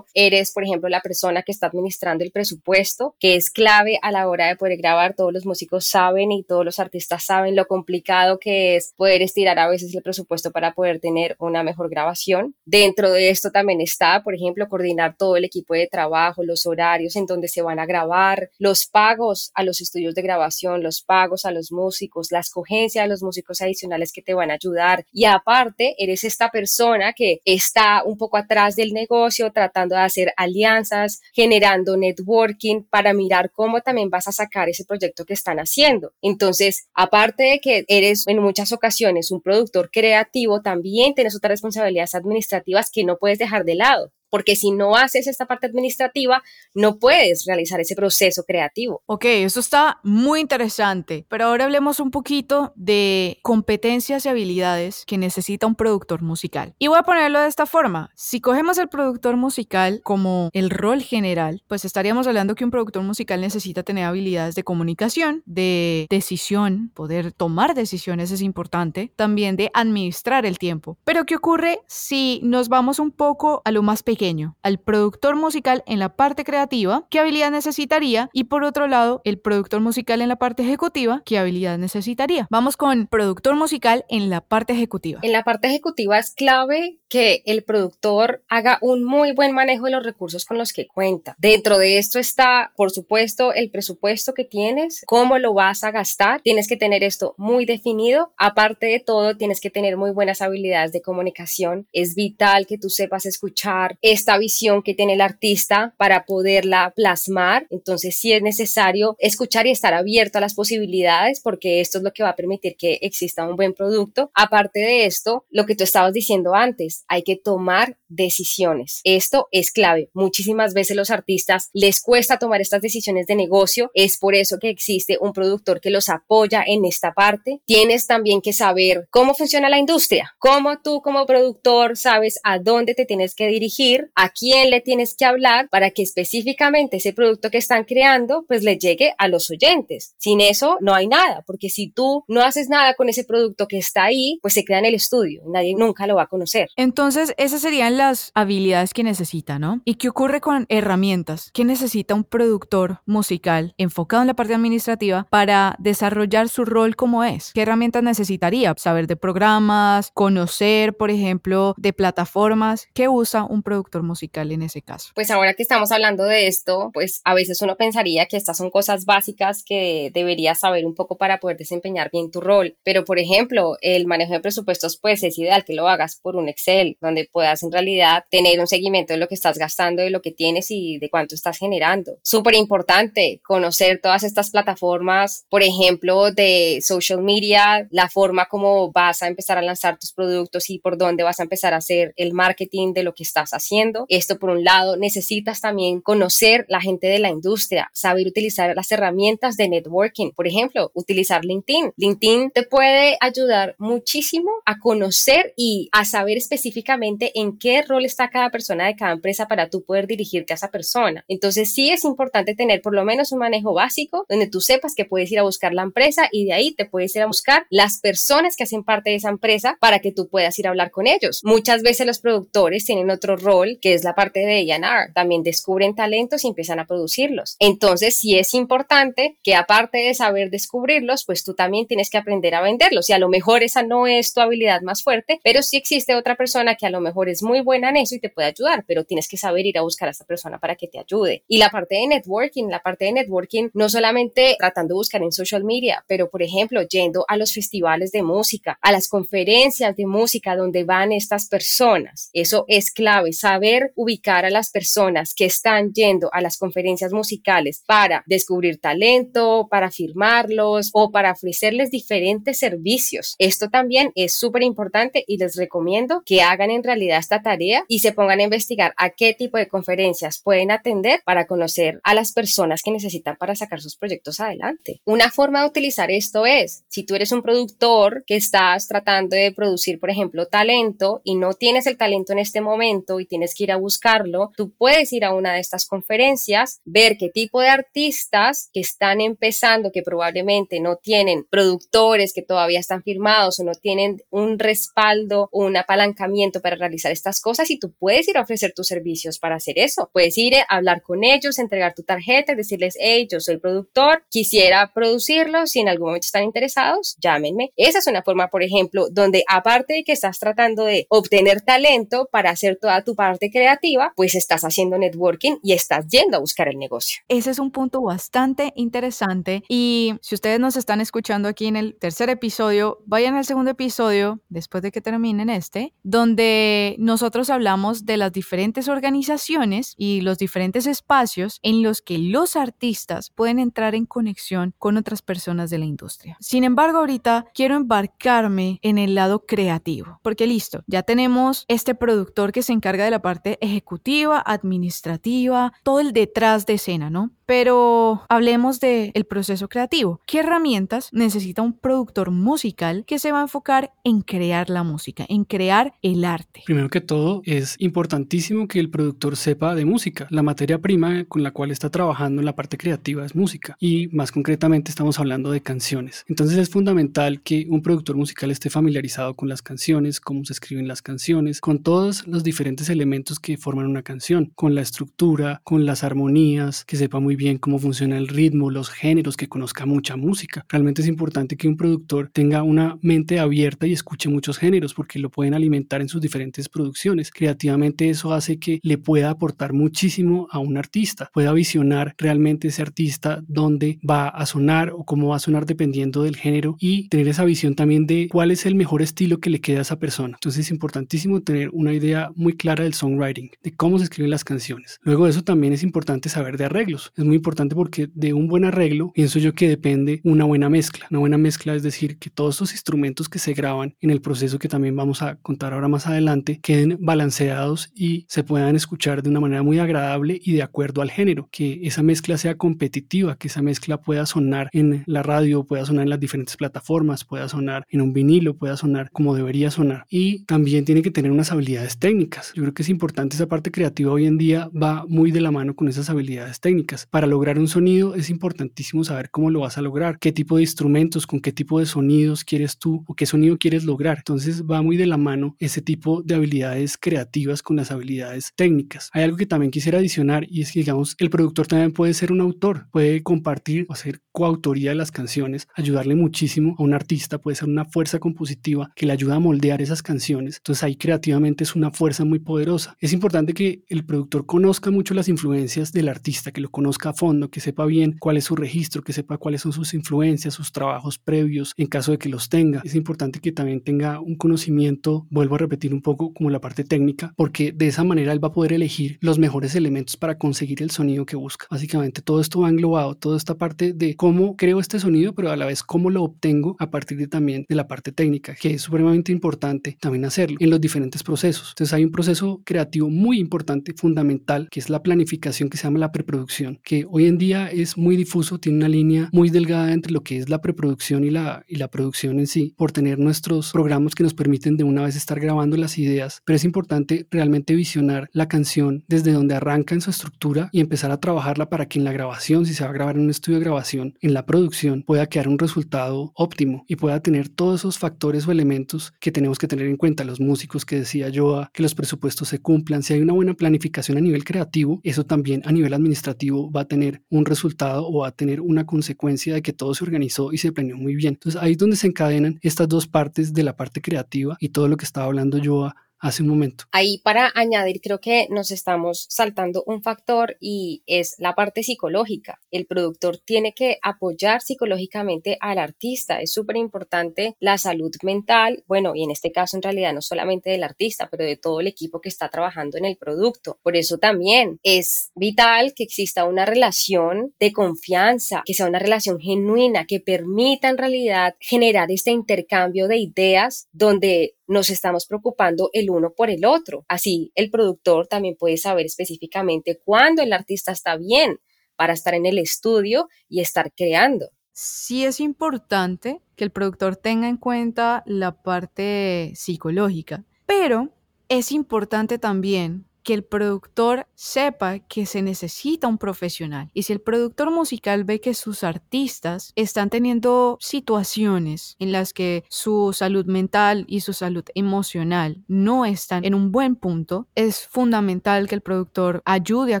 eres, 0.14 0.52
por 0.52 0.64
ejemplo, 0.64 0.88
la 0.88 1.00
persona 1.00 1.42
que 1.42 1.52
está 1.52 1.66
administrando 1.66 2.24
el 2.24 2.30
presupuesto, 2.30 3.14
que 3.18 3.36
es 3.36 3.50
clave 3.50 3.98
a 4.02 4.12
la 4.12 4.28
hora 4.28 4.48
de 4.48 4.56
poder 4.56 4.76
grabar. 4.76 5.14
Todos 5.14 5.32
los 5.32 5.46
músicos 5.46 5.86
saben 5.86 6.32
y 6.32 6.42
todos 6.42 6.64
los 6.64 6.78
artistas 6.78 7.24
saben 7.24 7.56
lo 7.56 7.66
complicado 7.66 8.38
que 8.38 8.76
es 8.76 8.92
poder 8.96 9.22
estirar 9.22 9.58
a 9.58 9.68
veces 9.68 9.94
el 9.94 10.02
presupuesto 10.02 10.50
para 10.50 10.72
poder 10.74 11.00
tener 11.00 11.36
una 11.38 11.62
mejor 11.62 11.88
grabación. 11.90 12.54
Dentro 12.64 13.10
de 13.10 13.30
esto 13.30 13.50
también 13.50 13.80
está, 13.80 14.22
por 14.22 14.34
ejemplo, 14.34 14.68
coordinar 14.68 15.16
todo 15.16 15.36
el 15.36 15.44
equipo 15.44 15.74
de 15.74 15.86
trabajo, 15.86 16.42
los 16.42 16.66
horarios 16.66 17.16
en 17.16 17.26
donde 17.26 17.48
se 17.48 17.62
van 17.62 17.78
a 17.78 17.86
grabar, 17.86 18.50
los 18.58 18.86
pagos 18.86 19.50
a 19.54 19.62
los 19.62 19.80
estudios 19.80 20.14
de 20.14 20.22
grabación, 20.22 20.82
los 20.82 21.02
pagos 21.02 21.44
a 21.44 21.50
los 21.50 21.72
músicos, 21.72 22.30
la 22.30 22.40
escogencia 22.40 23.02
de 23.02 23.08
los 23.08 23.22
músicos 23.22 23.60
adicionales 23.60 24.12
que 24.12 24.22
te 24.22 24.34
van 24.34 24.50
a 24.50 24.54
ayudar. 24.54 25.04
Y 25.12 25.24
aparte, 25.24 25.94
eres 25.98 26.24
esta 26.24 26.50
persona 26.50 27.12
que 27.12 27.40
está 27.44 28.02
un 28.04 28.16
poco 28.16 28.36
atrás 28.36 28.76
del 28.76 28.92
negocio 28.92 29.41
tratando 29.50 29.94
de 29.94 30.02
hacer 30.02 30.32
alianzas, 30.36 31.20
generando 31.32 31.96
networking 31.96 32.84
para 32.84 33.12
mirar 33.14 33.50
cómo 33.50 33.80
también 33.80 34.10
vas 34.10 34.28
a 34.28 34.32
sacar 34.32 34.68
ese 34.68 34.84
proyecto 34.84 35.24
que 35.24 35.34
están 35.34 35.58
haciendo. 35.58 36.12
Entonces, 36.22 36.86
aparte 36.94 37.42
de 37.44 37.60
que 37.60 37.84
eres 37.88 38.26
en 38.28 38.40
muchas 38.40 38.72
ocasiones 38.72 39.30
un 39.30 39.40
productor 39.40 39.90
creativo, 39.90 40.62
también 40.62 41.14
tienes 41.14 41.34
otras 41.34 41.50
responsabilidades 41.50 42.14
administrativas 42.14 42.90
que 42.90 43.04
no 43.04 43.18
puedes 43.18 43.38
dejar 43.38 43.64
de 43.64 43.74
lado 43.74 44.12
porque 44.32 44.56
si 44.56 44.70
no 44.70 44.96
haces 44.96 45.26
esta 45.26 45.44
parte 45.44 45.66
administrativa, 45.66 46.42
no 46.74 46.98
puedes 46.98 47.44
realizar 47.44 47.80
ese 47.80 47.94
proceso 47.94 48.44
creativo. 48.44 49.02
Ok, 49.04 49.26
eso 49.26 49.60
está 49.60 50.00
muy 50.02 50.40
interesante, 50.40 51.26
pero 51.28 51.44
ahora 51.44 51.64
hablemos 51.66 52.00
un 52.00 52.10
poquito 52.10 52.72
de 52.74 53.38
competencias 53.42 54.24
y 54.24 54.30
habilidades 54.30 55.04
que 55.06 55.18
necesita 55.18 55.66
un 55.66 55.74
productor 55.74 56.22
musical. 56.22 56.74
Y 56.78 56.86
voy 56.86 56.98
a 56.98 57.02
ponerlo 57.02 57.40
de 57.40 57.48
esta 57.48 57.66
forma, 57.66 58.10
si 58.14 58.40
cogemos 58.40 58.78
el 58.78 58.88
productor 58.88 59.36
musical 59.36 60.00
como 60.02 60.48
el 60.54 60.70
rol 60.70 61.02
general, 61.02 61.62
pues 61.68 61.84
estaríamos 61.84 62.26
hablando 62.26 62.54
que 62.54 62.64
un 62.64 62.70
productor 62.70 63.02
musical 63.02 63.42
necesita 63.42 63.82
tener 63.82 64.06
habilidades 64.06 64.54
de 64.54 64.64
comunicación, 64.64 65.42
de 65.44 66.06
decisión, 66.08 66.90
poder 66.94 67.32
tomar 67.32 67.74
decisiones 67.74 68.30
es 68.30 68.40
importante, 68.40 69.12
también 69.14 69.56
de 69.56 69.70
administrar 69.74 70.46
el 70.46 70.58
tiempo. 70.58 70.96
Pero 71.04 71.26
¿qué 71.26 71.36
ocurre 71.36 71.80
si 71.86 72.40
nos 72.42 72.70
vamos 72.70 72.98
un 72.98 73.10
poco 73.10 73.60
a 73.66 73.70
lo 73.70 73.82
más 73.82 74.02
pequeño? 74.02 74.21
Al 74.62 74.78
productor 74.78 75.34
musical 75.34 75.82
en 75.86 75.98
la 75.98 76.14
parte 76.14 76.44
creativa, 76.44 77.06
qué 77.10 77.18
habilidad 77.18 77.50
necesitaría, 77.50 78.30
y 78.32 78.44
por 78.44 78.62
otro 78.62 78.86
lado, 78.86 79.20
el 79.24 79.40
productor 79.40 79.80
musical 79.80 80.22
en 80.22 80.28
la 80.28 80.36
parte 80.36 80.62
ejecutiva, 80.62 81.22
qué 81.24 81.38
habilidad 81.38 81.76
necesitaría. 81.76 82.46
Vamos 82.48 82.76
con 82.76 83.08
productor 83.08 83.56
musical 83.56 84.04
en 84.08 84.30
la 84.30 84.40
parte 84.40 84.74
ejecutiva. 84.74 85.18
En 85.22 85.32
la 85.32 85.42
parte 85.42 85.66
ejecutiva 85.66 86.18
es 86.18 86.30
clave 86.30 86.98
que 87.08 87.42
el 87.44 87.64
productor 87.64 88.42
haga 88.48 88.78
un 88.80 89.04
muy 89.04 89.32
buen 89.32 89.52
manejo 89.52 89.86
de 89.86 89.90
los 89.90 90.04
recursos 90.04 90.46
con 90.46 90.56
los 90.56 90.72
que 90.72 90.86
cuenta. 90.86 91.34
Dentro 91.38 91.76
de 91.76 91.98
esto 91.98 92.18
está, 92.18 92.72
por 92.76 92.90
supuesto, 92.90 93.52
el 93.52 93.70
presupuesto 93.70 94.34
que 94.34 94.44
tienes, 94.44 95.02
cómo 95.06 95.38
lo 95.38 95.52
vas 95.52 95.84
a 95.84 95.90
gastar. 95.90 96.40
Tienes 96.42 96.68
que 96.68 96.76
tener 96.76 97.04
esto 97.04 97.34
muy 97.36 97.66
definido. 97.66 98.32
Aparte 98.38 98.86
de 98.86 99.00
todo, 99.00 99.36
tienes 99.36 99.60
que 99.60 99.68
tener 99.68 99.96
muy 99.96 100.10
buenas 100.12 100.40
habilidades 100.40 100.92
de 100.92 101.02
comunicación. 101.02 101.86
Es 101.92 102.14
vital 102.14 102.66
que 102.66 102.78
tú 102.78 102.88
sepas 102.88 103.26
escuchar, 103.26 103.98
esta 104.12 104.38
visión 104.38 104.82
que 104.82 104.94
tiene 104.94 105.14
el 105.14 105.20
artista 105.20 105.94
para 105.96 106.24
poderla 106.24 106.92
plasmar. 106.94 107.66
Entonces 107.70 108.16
sí 108.16 108.32
es 108.32 108.42
necesario 108.42 109.16
escuchar 109.18 109.66
y 109.66 109.70
estar 109.70 109.94
abierto 109.94 110.38
a 110.38 110.40
las 110.40 110.54
posibilidades 110.54 111.40
porque 111.40 111.80
esto 111.80 111.98
es 111.98 112.04
lo 112.04 112.12
que 112.12 112.22
va 112.22 112.30
a 112.30 112.36
permitir 112.36 112.76
que 112.76 112.98
exista 113.02 113.46
un 113.46 113.56
buen 113.56 113.74
producto. 113.74 114.30
Aparte 114.34 114.80
de 114.80 115.06
esto, 115.06 115.44
lo 115.50 115.66
que 115.66 115.74
tú 115.74 115.84
estabas 115.84 116.12
diciendo 116.12 116.54
antes, 116.54 117.04
hay 117.08 117.22
que 117.22 117.36
tomar 117.36 117.98
decisiones. 118.08 119.00
Esto 119.04 119.48
es 119.50 119.70
clave. 119.70 120.10
Muchísimas 120.12 120.74
veces 120.74 120.96
los 120.96 121.10
artistas 121.10 121.70
les 121.72 122.00
cuesta 122.00 122.38
tomar 122.38 122.60
estas 122.60 122.82
decisiones 122.82 123.26
de 123.26 123.34
negocio. 123.34 123.90
Es 123.94 124.18
por 124.18 124.34
eso 124.34 124.58
que 124.58 124.68
existe 124.68 125.18
un 125.20 125.32
productor 125.32 125.80
que 125.80 125.90
los 125.90 126.08
apoya 126.08 126.62
en 126.66 126.84
esta 126.84 127.12
parte. 127.12 127.60
Tienes 127.64 128.06
también 128.06 128.40
que 128.40 128.52
saber 128.52 129.06
cómo 129.10 129.34
funciona 129.34 129.68
la 129.68 129.78
industria, 129.78 130.34
cómo 130.38 130.80
tú 130.82 131.00
como 131.00 131.26
productor 131.26 131.96
sabes 131.96 132.38
a 132.44 132.58
dónde 132.58 132.94
te 132.94 133.06
tienes 133.06 133.34
que 133.34 133.46
dirigir, 133.46 134.01
a 134.14 134.30
quién 134.30 134.70
le 134.70 134.80
tienes 134.80 135.14
que 135.16 135.24
hablar 135.24 135.68
para 135.70 135.90
que 135.90 136.02
específicamente 136.02 136.98
ese 136.98 137.12
producto 137.12 137.50
que 137.50 137.58
están 137.58 137.84
creando 137.84 138.44
pues 138.46 138.62
le 138.62 138.78
llegue 138.78 139.14
a 139.18 139.28
los 139.28 139.50
oyentes. 139.50 140.14
Sin 140.18 140.40
eso 140.40 140.78
no 140.80 140.94
hay 140.94 141.06
nada, 141.06 141.42
porque 141.46 141.68
si 141.68 141.90
tú 141.90 142.24
no 142.28 142.42
haces 142.42 142.68
nada 142.68 142.94
con 142.94 143.08
ese 143.08 143.24
producto 143.24 143.68
que 143.68 143.78
está 143.78 144.04
ahí, 144.04 144.38
pues 144.42 144.54
se 144.54 144.64
queda 144.64 144.78
en 144.78 144.86
el 144.86 144.94
estudio, 144.94 145.42
nadie 145.46 145.74
nunca 145.74 146.06
lo 146.06 146.16
va 146.16 146.22
a 146.22 146.26
conocer. 146.26 146.68
Entonces, 146.76 147.34
esas 147.36 147.60
serían 147.60 147.96
las 147.96 148.30
habilidades 148.34 148.94
que 148.94 149.04
necesita, 149.04 149.58
¿no? 149.58 149.80
¿Y 149.84 149.94
qué 149.94 150.08
ocurre 150.08 150.40
con 150.40 150.66
herramientas? 150.68 151.50
¿Qué 151.52 151.64
necesita 151.64 152.14
un 152.14 152.24
productor 152.24 153.00
musical 153.06 153.74
enfocado 153.78 154.22
en 154.22 154.28
la 154.28 154.34
parte 154.34 154.54
administrativa 154.54 155.26
para 155.30 155.76
desarrollar 155.78 156.48
su 156.48 156.64
rol 156.64 156.96
como 156.96 157.24
es? 157.24 157.52
¿Qué 157.52 157.62
herramientas 157.62 158.02
necesitaría? 158.02 158.74
Saber 158.76 159.06
de 159.06 159.16
programas, 159.16 160.10
conocer, 160.14 160.96
por 160.96 161.10
ejemplo, 161.10 161.74
de 161.76 161.92
plataformas. 161.92 162.88
¿Qué 162.94 163.08
usa 163.08 163.44
un 163.44 163.62
productor 163.62 163.81
musical 164.02 164.52
en 164.52 164.62
ese 164.62 164.82
caso? 164.82 165.10
Pues 165.14 165.30
ahora 165.30 165.54
que 165.54 165.62
estamos 165.62 165.92
hablando 165.92 166.24
de 166.24 166.46
esto, 166.46 166.90
pues 166.92 167.20
a 167.24 167.34
veces 167.34 167.60
uno 167.62 167.76
pensaría 167.76 168.26
que 168.26 168.36
estas 168.36 168.56
son 168.56 168.70
cosas 168.70 169.04
básicas 169.04 169.64
que 169.64 170.10
deberías 170.14 170.60
saber 170.60 170.86
un 170.86 170.94
poco 170.94 171.16
para 171.16 171.38
poder 171.38 171.56
desempeñar 171.56 172.10
bien 172.10 172.30
tu 172.30 172.40
rol. 172.40 172.76
Pero, 172.82 173.04
por 173.04 173.18
ejemplo, 173.18 173.76
el 173.80 174.06
manejo 174.06 174.32
de 174.32 174.40
presupuestos, 174.40 174.96
pues 174.96 175.22
es 175.22 175.38
ideal 175.38 175.64
que 175.64 175.74
lo 175.74 175.88
hagas 175.88 176.16
por 176.16 176.36
un 176.36 176.48
Excel, 176.48 176.96
donde 177.00 177.28
puedas 177.30 177.62
en 177.62 177.72
realidad 177.72 178.24
tener 178.30 178.60
un 178.60 178.66
seguimiento 178.66 179.12
de 179.12 179.18
lo 179.18 179.28
que 179.28 179.34
estás 179.34 179.58
gastando, 179.58 180.02
de 180.02 180.10
lo 180.10 180.22
que 180.22 180.32
tienes 180.32 180.70
y 180.70 180.98
de 180.98 181.10
cuánto 181.10 181.34
estás 181.34 181.58
generando. 181.58 182.18
Súper 182.22 182.54
importante 182.54 183.40
conocer 183.44 184.00
todas 184.02 184.22
estas 184.22 184.50
plataformas, 184.50 185.46
por 185.48 185.62
ejemplo, 185.62 186.30
de 186.32 186.80
social 186.82 187.22
media, 187.22 187.86
la 187.90 188.08
forma 188.08 188.46
como 188.46 188.92
vas 188.92 189.22
a 189.22 189.28
empezar 189.28 189.58
a 189.58 189.62
lanzar 189.62 189.98
tus 189.98 190.12
productos 190.12 190.70
y 190.70 190.78
por 190.78 190.96
dónde 190.96 191.22
vas 191.22 191.40
a 191.40 191.44
empezar 191.44 191.74
a 191.74 191.78
hacer 191.78 192.12
el 192.16 192.32
marketing 192.32 192.92
de 192.92 193.02
lo 193.02 193.14
que 193.14 193.22
estás 193.22 193.50
haciendo. 193.50 193.71
Esto 194.08 194.38
por 194.38 194.50
un 194.50 194.64
lado, 194.64 194.96
necesitas 194.96 195.60
también 195.60 196.02
conocer 196.02 196.66
la 196.68 196.80
gente 196.80 197.06
de 197.06 197.18
la 197.18 197.30
industria, 197.30 197.90
saber 197.94 198.26
utilizar 198.26 198.74
las 198.76 198.92
herramientas 198.92 199.56
de 199.56 199.68
networking. 199.68 200.32
Por 200.32 200.46
ejemplo, 200.46 200.90
utilizar 200.94 201.44
LinkedIn. 201.44 201.92
LinkedIn 201.96 202.50
te 202.50 202.64
puede 202.64 203.16
ayudar 203.20 203.74
muchísimo 203.78 204.50
a 204.66 204.78
conocer 204.78 205.54
y 205.56 205.88
a 205.92 206.04
saber 206.04 206.36
específicamente 206.36 207.32
en 207.34 207.58
qué 207.58 207.82
rol 207.82 208.04
está 208.04 208.28
cada 208.28 208.50
persona 208.50 208.86
de 208.86 208.96
cada 208.96 209.12
empresa 209.12 209.48
para 209.48 209.70
tú 209.70 209.84
poder 209.84 210.06
dirigirte 210.06 210.52
a 210.52 210.56
esa 210.56 210.70
persona. 210.70 211.24
Entonces 211.28 211.72
sí 211.72 211.90
es 211.90 212.04
importante 212.04 212.54
tener 212.54 212.82
por 212.82 212.94
lo 212.94 213.04
menos 213.04 213.32
un 213.32 213.38
manejo 213.38 213.72
básico 213.72 214.26
donde 214.28 214.48
tú 214.48 214.60
sepas 214.60 214.94
que 214.94 215.06
puedes 215.06 215.32
ir 215.32 215.38
a 215.38 215.44
buscar 215.44 215.72
la 215.72 215.82
empresa 215.82 216.28
y 216.30 216.44
de 216.44 216.52
ahí 216.52 216.74
te 216.74 216.84
puedes 216.84 217.16
ir 217.16 217.22
a 217.22 217.26
buscar 217.26 217.66
las 217.70 218.00
personas 218.00 218.54
que 218.54 218.64
hacen 218.64 218.84
parte 218.84 219.10
de 219.10 219.16
esa 219.16 219.30
empresa 219.30 219.78
para 219.80 220.00
que 220.00 220.12
tú 220.12 220.28
puedas 220.28 220.58
ir 220.58 220.66
a 220.66 220.70
hablar 220.70 220.90
con 220.90 221.06
ellos. 221.06 221.40
Muchas 221.42 221.82
veces 221.82 222.06
los 222.06 222.18
productores 222.18 222.84
tienen 222.84 223.10
otro 223.10 223.36
rol 223.36 223.61
que 223.80 223.94
es 223.94 224.04
la 224.04 224.14
parte 224.14 224.40
de 224.40 224.72
A&R. 224.72 225.12
También 225.14 225.42
descubren 225.42 225.94
talentos 225.94 226.44
y 226.44 226.48
empiezan 226.48 226.78
a 226.78 226.86
producirlos. 226.86 227.56
Entonces 227.58 228.18
sí 228.18 228.38
es 228.38 228.54
importante 228.54 229.36
que 229.42 229.54
aparte 229.54 229.98
de 229.98 230.14
saber 230.14 230.50
descubrirlos, 230.50 231.24
pues 231.24 231.44
tú 231.44 231.54
también 231.54 231.86
tienes 231.86 232.10
que 232.10 232.18
aprender 232.18 232.54
a 232.54 232.62
venderlos. 232.62 233.08
Y 233.10 233.12
a 233.12 233.18
lo 233.18 233.28
mejor 233.28 233.62
esa 233.62 233.82
no 233.82 234.06
es 234.06 234.32
tu 234.32 234.40
habilidad 234.40 234.82
más 234.82 235.02
fuerte, 235.02 235.40
pero 235.44 235.62
sí 235.62 235.76
existe 235.76 236.14
otra 236.14 236.36
persona 236.36 236.74
que 236.74 236.86
a 236.86 236.90
lo 236.90 237.00
mejor 237.00 237.28
es 237.28 237.42
muy 237.42 237.60
buena 237.60 237.90
en 237.90 237.96
eso 237.96 238.14
y 238.14 238.20
te 238.20 238.28
puede 238.28 238.48
ayudar, 238.48 238.84
pero 238.86 239.04
tienes 239.04 239.28
que 239.28 239.36
saber 239.36 239.66
ir 239.66 239.78
a 239.78 239.82
buscar 239.82 240.08
a 240.08 240.12
esa 240.12 240.24
persona 240.24 240.58
para 240.58 240.76
que 240.76 240.88
te 240.88 240.98
ayude. 240.98 241.44
Y 241.48 241.58
la 241.58 241.70
parte 241.70 241.96
de 241.96 242.06
networking, 242.06 242.68
la 242.68 242.80
parte 242.80 243.04
de 243.04 243.12
networking, 243.12 243.70
no 243.74 243.88
solamente 243.88 244.56
tratando 244.58 244.94
de 244.94 244.98
buscar 244.98 245.22
en 245.22 245.32
social 245.32 245.64
media, 245.64 246.04
pero 246.06 246.30
por 246.30 246.42
ejemplo, 246.42 246.82
yendo 246.82 247.24
a 247.28 247.36
los 247.36 247.52
festivales 247.52 248.12
de 248.12 248.22
música, 248.22 248.78
a 248.80 248.92
las 248.92 249.08
conferencias 249.08 249.96
de 249.96 250.06
música 250.06 250.56
donde 250.56 250.84
van 250.84 251.12
estas 251.12 251.48
personas. 251.48 252.30
Eso 252.32 252.64
es 252.68 252.90
clave, 252.90 253.32
saber 253.52 253.92
ubicar 253.96 254.46
a 254.46 254.50
las 254.50 254.70
personas 254.70 255.34
que 255.34 255.44
están 255.44 255.92
yendo 255.92 256.30
a 256.32 256.40
las 256.40 256.56
conferencias 256.56 257.12
musicales 257.12 257.82
para 257.86 258.22
descubrir 258.26 258.80
talento, 258.80 259.68
para 259.70 259.90
firmarlos 259.90 260.88
o 260.94 261.10
para 261.10 261.32
ofrecerles 261.32 261.90
diferentes 261.90 262.58
servicios. 262.58 263.34
Esto 263.38 263.68
también 263.68 264.10
es 264.14 264.38
súper 264.38 264.62
importante 264.62 265.22
y 265.26 265.36
les 265.36 265.56
recomiendo 265.56 266.22
que 266.24 266.40
hagan 266.40 266.70
en 266.70 266.82
realidad 266.82 267.18
esta 267.18 267.42
tarea 267.42 267.84
y 267.88 267.98
se 267.98 268.12
pongan 268.12 268.40
a 268.40 268.44
investigar 268.44 268.94
a 268.96 269.10
qué 269.10 269.34
tipo 269.34 269.58
de 269.58 269.68
conferencias 269.68 270.40
pueden 270.42 270.70
atender 270.70 271.20
para 271.26 271.46
conocer 271.46 272.00
a 272.04 272.14
las 272.14 272.32
personas 272.32 272.82
que 272.82 272.90
necesitan 272.90 273.36
para 273.36 273.54
sacar 273.54 273.82
sus 273.82 273.96
proyectos 273.96 274.40
adelante. 274.40 275.02
Una 275.04 275.30
forma 275.30 275.60
de 275.60 275.68
utilizar 275.68 276.10
esto 276.10 276.46
es, 276.46 276.84
si 276.88 277.04
tú 277.04 277.16
eres 277.16 277.32
un 277.32 277.42
productor 277.42 278.24
que 278.26 278.36
estás 278.36 278.88
tratando 278.88 279.36
de 279.36 279.52
producir, 279.52 280.00
por 280.00 280.08
ejemplo, 280.08 280.46
talento 280.46 281.20
y 281.22 281.34
no 281.34 281.52
tienes 281.52 281.86
el 281.86 281.98
talento 281.98 282.32
en 282.32 282.38
este 282.38 282.62
momento 282.62 283.20
y 283.20 283.26
tienes 283.26 283.41
que 283.54 283.64
ir 283.64 283.72
a 283.72 283.76
buscarlo, 283.76 284.52
tú 284.56 284.72
puedes 284.76 285.12
ir 285.12 285.24
a 285.24 285.34
una 285.34 285.54
de 285.54 285.60
estas 285.60 285.86
conferencias, 285.86 286.80
ver 286.84 287.16
qué 287.18 287.28
tipo 287.28 287.60
de 287.60 287.68
artistas 287.68 288.70
que 288.72 288.80
están 288.80 289.20
empezando, 289.20 289.92
que 289.92 290.02
probablemente 290.02 290.80
no 290.80 290.96
tienen 290.96 291.44
productores 291.50 292.32
que 292.32 292.42
todavía 292.42 292.80
están 292.80 293.02
firmados 293.02 293.58
o 293.58 293.64
no 293.64 293.72
tienen 293.74 294.22
un 294.30 294.58
respaldo 294.58 295.48
o 295.52 295.64
un 295.64 295.76
apalancamiento 295.76 296.60
para 296.60 296.76
realizar 296.76 297.12
estas 297.12 297.40
cosas 297.40 297.70
y 297.70 297.78
tú 297.78 297.92
puedes 297.92 298.28
ir 298.28 298.36
a 298.38 298.42
ofrecer 298.42 298.72
tus 298.74 298.86
servicios 298.86 299.38
para 299.38 299.56
hacer 299.56 299.78
eso. 299.78 300.10
Puedes 300.12 300.36
ir 300.38 300.56
a 300.56 300.76
hablar 300.76 301.02
con 301.02 301.24
ellos, 301.24 301.58
entregar 301.58 301.94
tu 301.94 302.02
tarjeta, 302.02 302.54
decirles, 302.54 302.96
hey, 302.98 303.26
yo 303.30 303.40
soy 303.40 303.58
productor, 303.58 304.24
quisiera 304.30 304.92
producirlo, 304.94 305.66
si 305.66 305.80
en 305.80 305.88
algún 305.88 306.08
momento 306.08 306.26
están 306.26 306.44
interesados, 306.44 307.16
llámenme. 307.20 307.72
Esa 307.76 307.98
es 307.98 308.06
una 308.06 308.22
forma, 308.22 308.48
por 308.48 308.62
ejemplo, 308.62 309.08
donde 309.10 309.44
aparte 309.48 309.94
de 309.94 310.04
que 310.04 310.12
estás 310.12 310.38
tratando 310.38 310.84
de 310.84 311.06
obtener 311.08 311.60
talento 311.62 312.28
para 312.30 312.50
hacer 312.50 312.78
toda 312.80 313.02
tu 313.02 313.14
parte 313.14 313.31
creativa, 313.38 314.12
pues 314.16 314.34
estás 314.34 314.62
haciendo 314.62 314.98
networking 314.98 315.56
y 315.62 315.72
estás 315.72 316.06
yendo 316.08 316.36
a 316.36 316.40
buscar 316.40 316.68
el 316.68 316.78
negocio. 316.78 317.22
Ese 317.28 317.50
es 317.50 317.58
un 317.58 317.70
punto 317.70 318.02
bastante 318.02 318.72
interesante 318.76 319.62
y 319.68 320.14
si 320.20 320.34
ustedes 320.34 320.60
nos 320.60 320.76
están 320.76 321.00
escuchando 321.00 321.48
aquí 321.48 321.66
en 321.66 321.76
el 321.76 321.96
tercer 321.96 322.30
episodio, 322.30 322.98
vayan 323.06 323.34
al 323.34 323.44
segundo 323.44 323.70
episodio 323.70 324.40
después 324.48 324.82
de 324.82 324.92
que 324.92 325.00
terminen 325.00 325.50
este, 325.50 325.94
donde 326.02 326.96
nosotros 326.98 327.50
hablamos 327.50 328.04
de 328.04 328.16
las 328.16 328.32
diferentes 328.32 328.88
organizaciones 328.88 329.94
y 329.96 330.20
los 330.20 330.38
diferentes 330.38 330.86
espacios 330.86 331.58
en 331.62 331.82
los 331.82 332.02
que 332.02 332.18
los 332.18 332.56
artistas 332.56 333.30
pueden 333.30 333.58
entrar 333.58 333.94
en 333.94 334.06
conexión 334.06 334.74
con 334.78 334.96
otras 334.96 335.22
personas 335.22 335.70
de 335.70 335.78
la 335.78 335.84
industria. 335.84 336.36
Sin 336.40 336.64
embargo, 336.64 336.98
ahorita 336.98 337.46
quiero 337.54 337.76
embarcarme 337.76 338.78
en 338.82 338.98
el 338.98 339.14
lado 339.14 339.44
creativo, 339.46 340.20
porque 340.22 340.46
listo, 340.46 340.82
ya 340.86 341.02
tenemos 341.02 341.64
este 341.68 341.94
productor 341.94 342.52
que 342.52 342.62
se 342.62 342.72
encarga 342.72 343.04
de 343.04 343.10
la 343.10 343.21
parte 343.22 343.58
ejecutiva, 343.60 344.42
administrativa, 344.44 345.72
todo 345.82 346.00
el 346.00 346.12
detrás 346.12 346.66
de 346.66 346.74
escena, 346.74 347.08
¿no? 347.10 347.30
Pero 347.46 348.22
hablemos 348.28 348.80
del 348.80 349.24
proceso 349.28 349.68
creativo. 349.68 350.20
¿Qué 350.26 350.40
herramientas 350.40 351.08
necesita 351.12 351.62
un 351.62 351.72
productor 351.72 352.30
musical 352.30 353.04
que 353.06 353.18
se 353.18 353.32
va 353.32 353.40
a 353.40 353.42
enfocar 353.42 353.92
en 354.04 354.22
crear 354.22 354.70
la 354.70 354.82
música, 354.82 355.26
en 355.28 355.44
crear 355.44 355.94
el 356.02 356.24
arte? 356.24 356.62
Primero 356.64 356.88
que 356.88 357.00
todo, 357.00 357.42
es 357.44 357.76
importantísimo 357.78 358.68
que 358.68 358.80
el 358.80 358.90
productor 358.90 359.36
sepa 359.36 359.74
de 359.74 359.84
música. 359.84 360.26
La 360.30 360.42
materia 360.42 360.78
prima 360.78 361.24
con 361.24 361.42
la 361.42 361.50
cual 361.50 361.70
está 361.70 361.90
trabajando 361.90 362.40
en 362.40 362.46
la 362.46 362.54
parte 362.54 362.78
creativa 362.78 363.24
es 363.24 363.34
música 363.34 363.76
y 363.80 364.08
más 364.08 364.32
concretamente 364.32 364.90
estamos 364.90 365.18
hablando 365.18 365.50
de 365.50 365.60
canciones. 365.60 366.24
Entonces 366.28 366.58
es 366.58 366.70
fundamental 366.70 367.40
que 367.42 367.66
un 367.68 367.82
productor 367.82 368.16
musical 368.16 368.50
esté 368.50 368.70
familiarizado 368.70 369.34
con 369.34 369.48
las 369.48 369.62
canciones, 369.62 370.20
cómo 370.20 370.44
se 370.44 370.52
escriben 370.52 370.88
las 370.88 371.02
canciones, 371.02 371.60
con 371.60 371.82
todos 371.82 372.26
los 372.26 372.44
diferentes 372.44 372.88
elementos 372.88 373.38
que 373.38 373.56
forman 373.56 373.86
una 373.86 374.02
canción, 374.02 374.52
con 374.54 374.74
la 374.74 374.82
estructura, 374.82 375.60
con 375.64 375.84
las 375.84 376.04
armonías, 376.04 376.84
que 376.84 376.96
sepa 376.96 377.20
muy 377.20 377.36
bien 377.36 377.41
bien 377.42 377.58
cómo 377.58 377.78
funciona 377.78 378.16
el 378.18 378.28
ritmo, 378.28 378.70
los 378.70 378.88
géneros, 378.88 379.36
que 379.36 379.48
conozca 379.48 379.84
mucha 379.84 380.16
música. 380.16 380.64
Realmente 380.68 381.02
es 381.02 381.08
importante 381.08 381.56
que 381.56 381.68
un 381.68 381.76
productor 381.76 382.30
tenga 382.32 382.62
una 382.62 382.98
mente 383.02 383.40
abierta 383.40 383.86
y 383.86 383.92
escuche 383.92 384.28
muchos 384.28 384.58
géneros 384.58 384.94
porque 384.94 385.18
lo 385.18 385.30
pueden 385.30 385.54
alimentar 385.54 386.00
en 386.00 386.08
sus 386.08 386.20
diferentes 386.20 386.68
producciones. 386.68 387.30
Creativamente 387.30 388.08
eso 388.08 388.32
hace 388.32 388.58
que 388.58 388.78
le 388.82 388.98
pueda 388.98 389.30
aportar 389.30 389.72
muchísimo 389.72 390.46
a 390.50 390.58
un 390.58 390.76
artista, 390.76 391.30
pueda 391.32 391.52
visionar 391.52 392.14
realmente 392.16 392.68
ese 392.68 392.82
artista 392.82 393.42
dónde 393.48 393.98
va 394.08 394.28
a 394.28 394.46
sonar 394.46 394.90
o 394.90 395.04
cómo 395.04 395.28
va 395.28 395.36
a 395.36 395.40
sonar 395.40 395.66
dependiendo 395.66 396.22
del 396.22 396.36
género 396.36 396.76
y 396.78 397.08
tener 397.08 397.28
esa 397.28 397.44
visión 397.44 397.74
también 397.74 398.06
de 398.06 398.28
cuál 398.30 398.50
es 398.50 398.66
el 398.66 398.74
mejor 398.74 399.02
estilo 399.02 399.38
que 399.38 399.50
le 399.50 399.60
queda 399.60 399.80
a 399.80 399.82
esa 399.82 399.98
persona. 399.98 400.36
Entonces 400.36 400.66
es 400.66 400.70
importantísimo 400.70 401.42
tener 401.42 401.70
una 401.72 401.92
idea 401.92 402.30
muy 402.36 402.56
clara 402.56 402.84
del 402.84 402.94
songwriting, 402.94 403.50
de 403.62 403.74
cómo 403.74 403.98
se 403.98 404.04
escriben 404.04 404.30
las 404.30 404.44
canciones. 404.44 405.00
Luego 405.02 405.24
de 405.24 405.30
eso 405.30 405.42
también 405.42 405.72
es 405.72 405.82
importante 405.82 406.28
saber 406.28 406.56
de 406.56 406.66
arreglos. 406.66 407.12
Es 407.22 407.26
muy 407.26 407.36
importante 407.36 407.76
porque 407.76 408.10
de 408.14 408.32
un 408.32 408.48
buen 408.48 408.64
arreglo 408.64 409.12
pienso 409.14 409.38
yo 409.38 409.54
que 409.54 409.68
depende 409.68 410.20
una 410.24 410.44
buena 410.44 410.68
mezcla. 410.68 411.06
Una 411.08 411.20
buena 411.20 411.38
mezcla 411.38 411.72
es 411.72 411.84
decir 411.84 412.18
que 412.18 412.30
todos 412.30 412.56
estos 412.56 412.72
instrumentos 412.72 413.28
que 413.28 413.38
se 413.38 413.54
graban 413.54 413.94
en 414.00 414.10
el 414.10 414.20
proceso 414.20 414.58
que 414.58 414.66
también 414.66 414.96
vamos 414.96 415.22
a 415.22 415.36
contar 415.36 415.72
ahora 415.72 415.86
más 415.86 416.08
adelante 416.08 416.58
queden 416.60 416.98
balanceados 417.00 417.92
y 417.94 418.26
se 418.28 418.42
puedan 418.42 418.74
escuchar 418.74 419.22
de 419.22 419.30
una 419.30 419.38
manera 419.38 419.62
muy 419.62 419.78
agradable 419.78 420.40
y 420.42 420.54
de 420.54 420.62
acuerdo 420.62 421.00
al 421.00 421.12
género. 421.12 421.48
Que 421.52 421.78
esa 421.84 422.02
mezcla 422.02 422.36
sea 422.38 422.56
competitiva, 422.56 423.36
que 423.36 423.46
esa 423.46 423.62
mezcla 423.62 424.00
pueda 424.00 424.26
sonar 424.26 424.68
en 424.72 425.04
la 425.06 425.22
radio, 425.22 425.62
pueda 425.62 425.86
sonar 425.86 426.02
en 426.02 426.10
las 426.10 426.18
diferentes 426.18 426.56
plataformas, 426.56 427.24
pueda 427.24 427.48
sonar 427.48 427.84
en 427.88 428.00
un 428.00 428.12
vinilo, 428.12 428.56
pueda 428.56 428.76
sonar 428.76 429.12
como 429.12 429.36
debería 429.36 429.70
sonar. 429.70 430.06
Y 430.10 430.42
también 430.46 430.84
tiene 430.84 431.02
que 431.02 431.12
tener 431.12 431.30
unas 431.30 431.52
habilidades 431.52 432.00
técnicas. 432.00 432.52
Yo 432.56 432.62
creo 432.62 432.74
que 432.74 432.82
es 432.82 432.88
importante 432.88 433.36
esa 433.36 433.46
parte 433.46 433.70
creativa 433.70 434.10
hoy 434.10 434.26
en 434.26 434.38
día 434.38 434.68
va 434.70 435.04
muy 435.06 435.30
de 435.30 435.40
la 435.40 435.52
mano 435.52 435.76
con 435.76 435.86
esas 435.86 436.10
habilidades 436.10 436.58
técnicas. 436.58 437.06
Para 437.12 437.26
lograr 437.26 437.58
un 437.58 437.68
sonido 437.68 438.14
es 438.14 438.30
importantísimo 438.30 439.04
saber 439.04 439.28
cómo 439.30 439.50
lo 439.50 439.60
vas 439.60 439.76
a 439.76 439.82
lograr, 439.82 440.18
qué 440.18 440.32
tipo 440.32 440.56
de 440.56 440.62
instrumentos, 440.62 441.26
con 441.26 441.40
qué 441.40 441.52
tipo 441.52 441.78
de 441.78 441.84
sonidos 441.84 442.42
quieres 442.42 442.78
tú 442.78 443.04
o 443.06 443.14
qué 443.14 443.26
sonido 443.26 443.58
quieres 443.58 443.84
lograr. 443.84 444.16
Entonces 444.16 444.64
va 444.64 444.80
muy 444.80 444.96
de 444.96 445.04
la 445.04 445.18
mano 445.18 445.54
ese 445.58 445.82
tipo 445.82 446.22
de 446.22 446.36
habilidades 446.36 446.96
creativas 446.96 447.62
con 447.62 447.76
las 447.76 447.90
habilidades 447.90 448.54
técnicas. 448.56 449.10
Hay 449.12 449.24
algo 449.24 449.36
que 449.36 449.44
también 449.44 449.70
quisiera 449.70 449.98
adicionar 449.98 450.46
y 450.48 450.62
es 450.62 450.72
que 450.72 450.78
digamos 450.80 451.14
el 451.18 451.28
productor 451.28 451.66
también 451.66 451.92
puede 451.92 452.14
ser 452.14 452.32
un 452.32 452.40
autor, 452.40 452.86
puede 452.90 453.22
compartir 453.22 453.84
o 453.90 453.92
hacer 453.92 454.20
coautoría 454.32 454.90
de 454.90 454.96
las 454.96 455.12
canciones, 455.12 455.68
ayudarle 455.74 456.16
muchísimo 456.16 456.74
a 456.78 456.82
un 456.82 456.94
artista, 456.94 457.38
puede 457.38 457.56
ser 457.56 457.68
una 457.68 457.84
fuerza 457.84 458.18
compositiva 458.18 458.90
que 458.96 459.06
le 459.06 459.12
ayuda 459.12 459.36
a 459.36 459.40
moldear 459.40 459.82
esas 459.82 460.02
canciones. 460.02 460.56
Entonces 460.56 460.82
ahí 460.82 460.96
creativamente 460.96 461.64
es 461.64 461.76
una 461.76 461.90
fuerza 461.90 462.24
muy 462.24 462.38
poderosa. 462.38 462.96
Es 463.00 463.12
importante 463.12 463.54
que 463.54 463.84
el 463.88 464.04
productor 464.04 464.46
conozca 464.46 464.90
mucho 464.90 465.14
las 465.14 465.28
influencias 465.28 465.92
del 465.92 466.08
artista, 466.08 466.50
que 466.50 466.60
lo 466.60 466.70
conozca 466.70 467.10
a 467.10 467.14
fondo, 467.14 467.50
que 467.50 467.60
sepa 467.60 467.84
bien 467.84 468.16
cuál 468.18 468.36
es 468.36 468.44
su 468.44 468.56
registro, 468.56 469.02
que 469.02 469.12
sepa 469.12 469.38
cuáles 469.38 469.60
son 469.60 469.72
sus 469.72 469.94
influencias, 469.94 470.54
sus 470.54 470.72
trabajos 470.72 471.18
previos, 471.18 471.74
en 471.76 471.86
caso 471.86 472.12
de 472.12 472.18
que 472.18 472.28
los 472.28 472.48
tenga. 472.48 472.80
Es 472.84 472.94
importante 472.94 473.40
que 473.40 473.52
también 473.52 473.82
tenga 473.82 474.20
un 474.20 474.36
conocimiento, 474.36 475.26
vuelvo 475.30 475.56
a 475.56 475.58
repetir 475.58 475.92
un 475.92 476.02
poco 476.02 476.32
como 476.32 476.50
la 476.50 476.60
parte 476.60 476.84
técnica, 476.84 477.34
porque 477.36 477.72
de 477.72 477.88
esa 477.88 478.04
manera 478.04 478.32
él 478.32 478.42
va 478.42 478.48
a 478.48 478.52
poder 478.52 478.72
elegir 478.72 479.18
los 479.20 479.38
mejores 479.38 479.74
elementos 479.74 480.16
para 480.16 480.38
conseguir 480.38 480.82
el 480.82 480.90
sonido 480.90 481.26
que 481.26 481.36
busca. 481.36 481.66
Básicamente 481.70 482.22
todo 482.22 482.40
esto 482.40 482.60
va 482.60 482.70
englobado, 482.70 483.14
toda 483.14 483.36
esta 483.36 483.56
parte 483.56 483.92
de 483.92 484.16
cómo 484.22 484.54
creo 484.56 484.78
este 484.78 485.00
sonido, 485.00 485.34
pero 485.34 485.50
a 485.50 485.56
la 485.56 485.66
vez 485.66 485.82
cómo 485.82 486.08
lo 486.08 486.22
obtengo 486.22 486.76
a 486.78 486.92
partir 486.92 487.18
de 487.18 487.26
también 487.26 487.66
de 487.68 487.74
la 487.74 487.88
parte 487.88 488.12
técnica, 488.12 488.54
que 488.54 488.74
es 488.74 488.82
supremamente 488.82 489.32
importante 489.32 489.96
también 490.00 490.24
hacerlo 490.24 490.58
en 490.60 490.70
los 490.70 490.80
diferentes 490.80 491.24
procesos. 491.24 491.70
Entonces 491.70 491.92
hay 491.92 492.04
un 492.04 492.12
proceso 492.12 492.62
creativo 492.64 493.10
muy 493.10 493.40
importante, 493.40 493.94
fundamental, 493.96 494.68
que 494.70 494.78
es 494.78 494.90
la 494.90 495.02
planificación 495.02 495.68
que 495.68 495.76
se 495.76 495.82
llama 495.82 495.98
la 495.98 496.12
preproducción, 496.12 496.78
que 496.84 497.04
hoy 497.10 497.26
en 497.26 497.36
día 497.36 497.68
es 497.68 497.98
muy 497.98 498.16
difuso, 498.16 498.60
tiene 498.60 498.78
una 498.78 498.88
línea 498.88 499.28
muy 499.32 499.50
delgada 499.50 499.92
entre 499.92 500.12
lo 500.12 500.20
que 500.20 500.38
es 500.38 500.48
la 500.48 500.60
preproducción 500.60 501.24
y 501.24 501.30
la, 501.30 501.64
y 501.66 501.74
la 501.74 501.88
producción 501.88 502.38
en 502.38 502.46
sí, 502.46 502.74
por 502.76 502.92
tener 502.92 503.18
nuestros 503.18 503.72
programas 503.72 504.14
que 504.14 504.22
nos 504.22 504.34
permiten 504.34 504.76
de 504.76 504.84
una 504.84 505.02
vez 505.02 505.16
estar 505.16 505.40
grabando 505.40 505.76
las 505.76 505.98
ideas, 505.98 506.42
pero 506.44 506.54
es 506.54 506.62
importante 506.62 507.26
realmente 507.32 507.74
visionar 507.74 508.30
la 508.32 508.46
canción 508.46 509.02
desde 509.08 509.32
donde 509.32 509.56
arranca 509.56 509.96
en 509.96 510.00
su 510.00 510.10
estructura 510.10 510.68
y 510.70 510.78
empezar 510.78 511.10
a 511.10 511.18
trabajarla 511.18 511.68
para 511.68 511.86
que 511.86 511.98
en 511.98 512.04
la 512.04 512.12
grabación, 512.12 512.66
si 512.66 512.72
se 512.72 512.84
va 512.84 512.90
a 512.90 512.92
grabar 512.92 513.16
en 513.16 513.22
un 513.22 513.30
estudio 513.30 513.58
de 513.58 513.64
grabación, 513.64 514.11
en 514.20 514.34
la 514.34 514.46
producción 514.46 515.02
pueda 515.02 515.26
quedar 515.26 515.48
un 515.48 515.58
resultado 515.58 516.32
óptimo 516.34 516.84
y 516.88 516.96
pueda 516.96 517.20
tener 517.20 517.48
todos 517.48 517.80
esos 517.80 517.98
factores 517.98 518.46
o 518.46 518.52
elementos 518.52 519.12
que 519.20 519.32
tenemos 519.32 519.58
que 519.58 519.68
tener 519.68 519.86
en 519.86 519.96
cuenta, 519.96 520.24
los 520.24 520.40
músicos 520.40 520.84
que 520.84 520.96
decía 520.96 521.28
yo, 521.28 521.66
que 521.72 521.82
los 521.82 521.94
presupuestos 521.94 522.48
se 522.48 522.60
cumplan, 522.60 523.02
si 523.02 523.14
hay 523.14 523.20
una 523.20 523.32
buena 523.32 523.54
planificación 523.54 524.18
a 524.18 524.20
nivel 524.20 524.44
creativo, 524.44 525.00
eso 525.02 525.24
también 525.24 525.62
a 525.64 525.72
nivel 525.72 525.94
administrativo 525.94 526.70
va 526.70 526.82
a 526.82 526.88
tener 526.88 527.22
un 527.30 527.44
resultado 527.46 528.06
o 528.08 528.20
va 528.20 528.28
a 528.28 528.32
tener 528.32 528.60
una 528.60 528.86
consecuencia 528.86 529.54
de 529.54 529.62
que 529.62 529.72
todo 529.72 529.94
se 529.94 530.04
organizó 530.04 530.52
y 530.52 530.58
se 530.58 530.72
planeó 530.72 530.96
muy 530.96 531.14
bien. 531.14 531.34
Entonces 531.34 531.60
ahí 531.60 531.72
es 531.72 531.78
donde 531.78 531.96
se 531.96 532.06
encadenan 532.06 532.58
estas 532.62 532.88
dos 532.88 533.06
partes 533.06 533.52
de 533.52 533.62
la 533.62 533.76
parte 533.76 534.00
creativa 534.00 534.56
y 534.60 534.70
todo 534.70 534.88
lo 534.88 534.96
que 534.96 535.04
estaba 535.04 535.26
hablando 535.26 535.58
yo 535.58 535.90
hace 536.22 536.42
un 536.42 536.48
momento. 536.48 536.84
Ahí 536.92 537.18
para 537.18 537.50
añadir, 537.54 538.00
creo 538.00 538.20
que 538.20 538.46
nos 538.48 538.70
estamos 538.70 539.26
saltando 539.28 539.82
un 539.86 540.02
factor 540.02 540.56
y 540.60 541.02
es 541.06 541.34
la 541.38 541.54
parte 541.54 541.82
psicológica. 541.82 542.60
El 542.70 542.86
productor 542.86 543.38
tiene 543.38 543.74
que 543.74 543.98
apoyar 544.02 544.62
psicológicamente 544.62 545.58
al 545.60 545.78
artista. 545.78 546.40
Es 546.40 546.52
súper 546.52 546.76
importante 546.76 547.56
la 547.58 547.76
salud 547.76 548.12
mental, 548.22 548.84
bueno, 548.86 549.12
y 549.16 549.24
en 549.24 549.32
este 549.32 549.50
caso 549.50 549.76
en 549.76 549.82
realidad 549.82 550.14
no 550.14 550.22
solamente 550.22 550.70
del 550.70 550.84
artista, 550.84 551.28
pero 551.28 551.44
de 551.44 551.56
todo 551.56 551.80
el 551.80 551.88
equipo 551.88 552.20
que 552.20 552.28
está 552.28 552.48
trabajando 552.48 552.96
en 552.98 553.04
el 553.04 553.16
producto. 553.16 553.80
Por 553.82 553.96
eso 553.96 554.18
también 554.18 554.78
es 554.84 555.32
vital 555.34 555.92
que 555.94 556.04
exista 556.04 556.44
una 556.44 556.64
relación 556.64 557.52
de 557.58 557.72
confianza, 557.72 558.62
que 558.64 558.74
sea 558.74 558.86
una 558.86 559.00
relación 559.00 559.40
genuina, 559.40 560.06
que 560.06 560.20
permita 560.20 560.88
en 560.88 560.98
realidad 560.98 561.56
generar 561.58 562.12
este 562.12 562.30
intercambio 562.30 563.08
de 563.08 563.16
ideas 563.16 563.88
donde 563.92 564.54
nos 564.72 564.90
estamos 564.90 565.26
preocupando 565.26 565.90
el 565.92 566.10
uno 566.10 566.32
por 566.34 566.50
el 566.50 566.64
otro. 566.64 567.04
Así, 567.08 567.52
el 567.54 567.70
productor 567.70 568.26
también 568.26 568.56
puede 568.58 568.78
saber 568.78 569.06
específicamente 569.06 570.00
cuándo 570.02 570.42
el 570.42 570.52
artista 570.52 570.92
está 570.92 571.16
bien 571.16 571.60
para 571.94 572.14
estar 572.14 572.34
en 572.34 572.46
el 572.46 572.58
estudio 572.58 573.28
y 573.48 573.60
estar 573.60 573.92
creando. 573.94 574.48
Sí 574.72 575.24
es 575.24 575.40
importante 575.40 576.40
que 576.56 576.64
el 576.64 576.70
productor 576.70 577.16
tenga 577.16 577.48
en 577.48 577.58
cuenta 577.58 578.22
la 578.26 578.62
parte 578.62 579.52
psicológica, 579.54 580.44
pero 580.64 581.10
es 581.48 581.70
importante 581.70 582.38
también 582.38 583.04
que 583.22 583.34
el 583.34 583.44
productor 583.44 584.26
sepa 584.34 584.98
que 584.98 585.26
se 585.26 585.42
necesita 585.42 586.08
un 586.08 586.18
profesional. 586.18 586.90
Y 586.94 587.04
si 587.04 587.12
el 587.12 587.20
productor 587.20 587.70
musical 587.70 588.24
ve 588.24 588.40
que 588.40 588.54
sus 588.54 588.84
artistas 588.84 589.72
están 589.76 590.10
teniendo 590.10 590.78
situaciones 590.80 591.96
en 591.98 592.12
las 592.12 592.32
que 592.32 592.64
su 592.68 593.12
salud 593.12 593.46
mental 593.46 594.04
y 594.08 594.20
su 594.20 594.32
salud 594.32 594.64
emocional 594.74 595.62
no 595.68 596.04
están 596.04 596.44
en 596.44 596.54
un 596.54 596.72
buen 596.72 596.96
punto, 596.96 597.48
es 597.54 597.86
fundamental 597.86 598.68
que 598.68 598.74
el 598.74 598.80
productor 598.80 599.42
ayude 599.44 599.94
a 599.94 600.00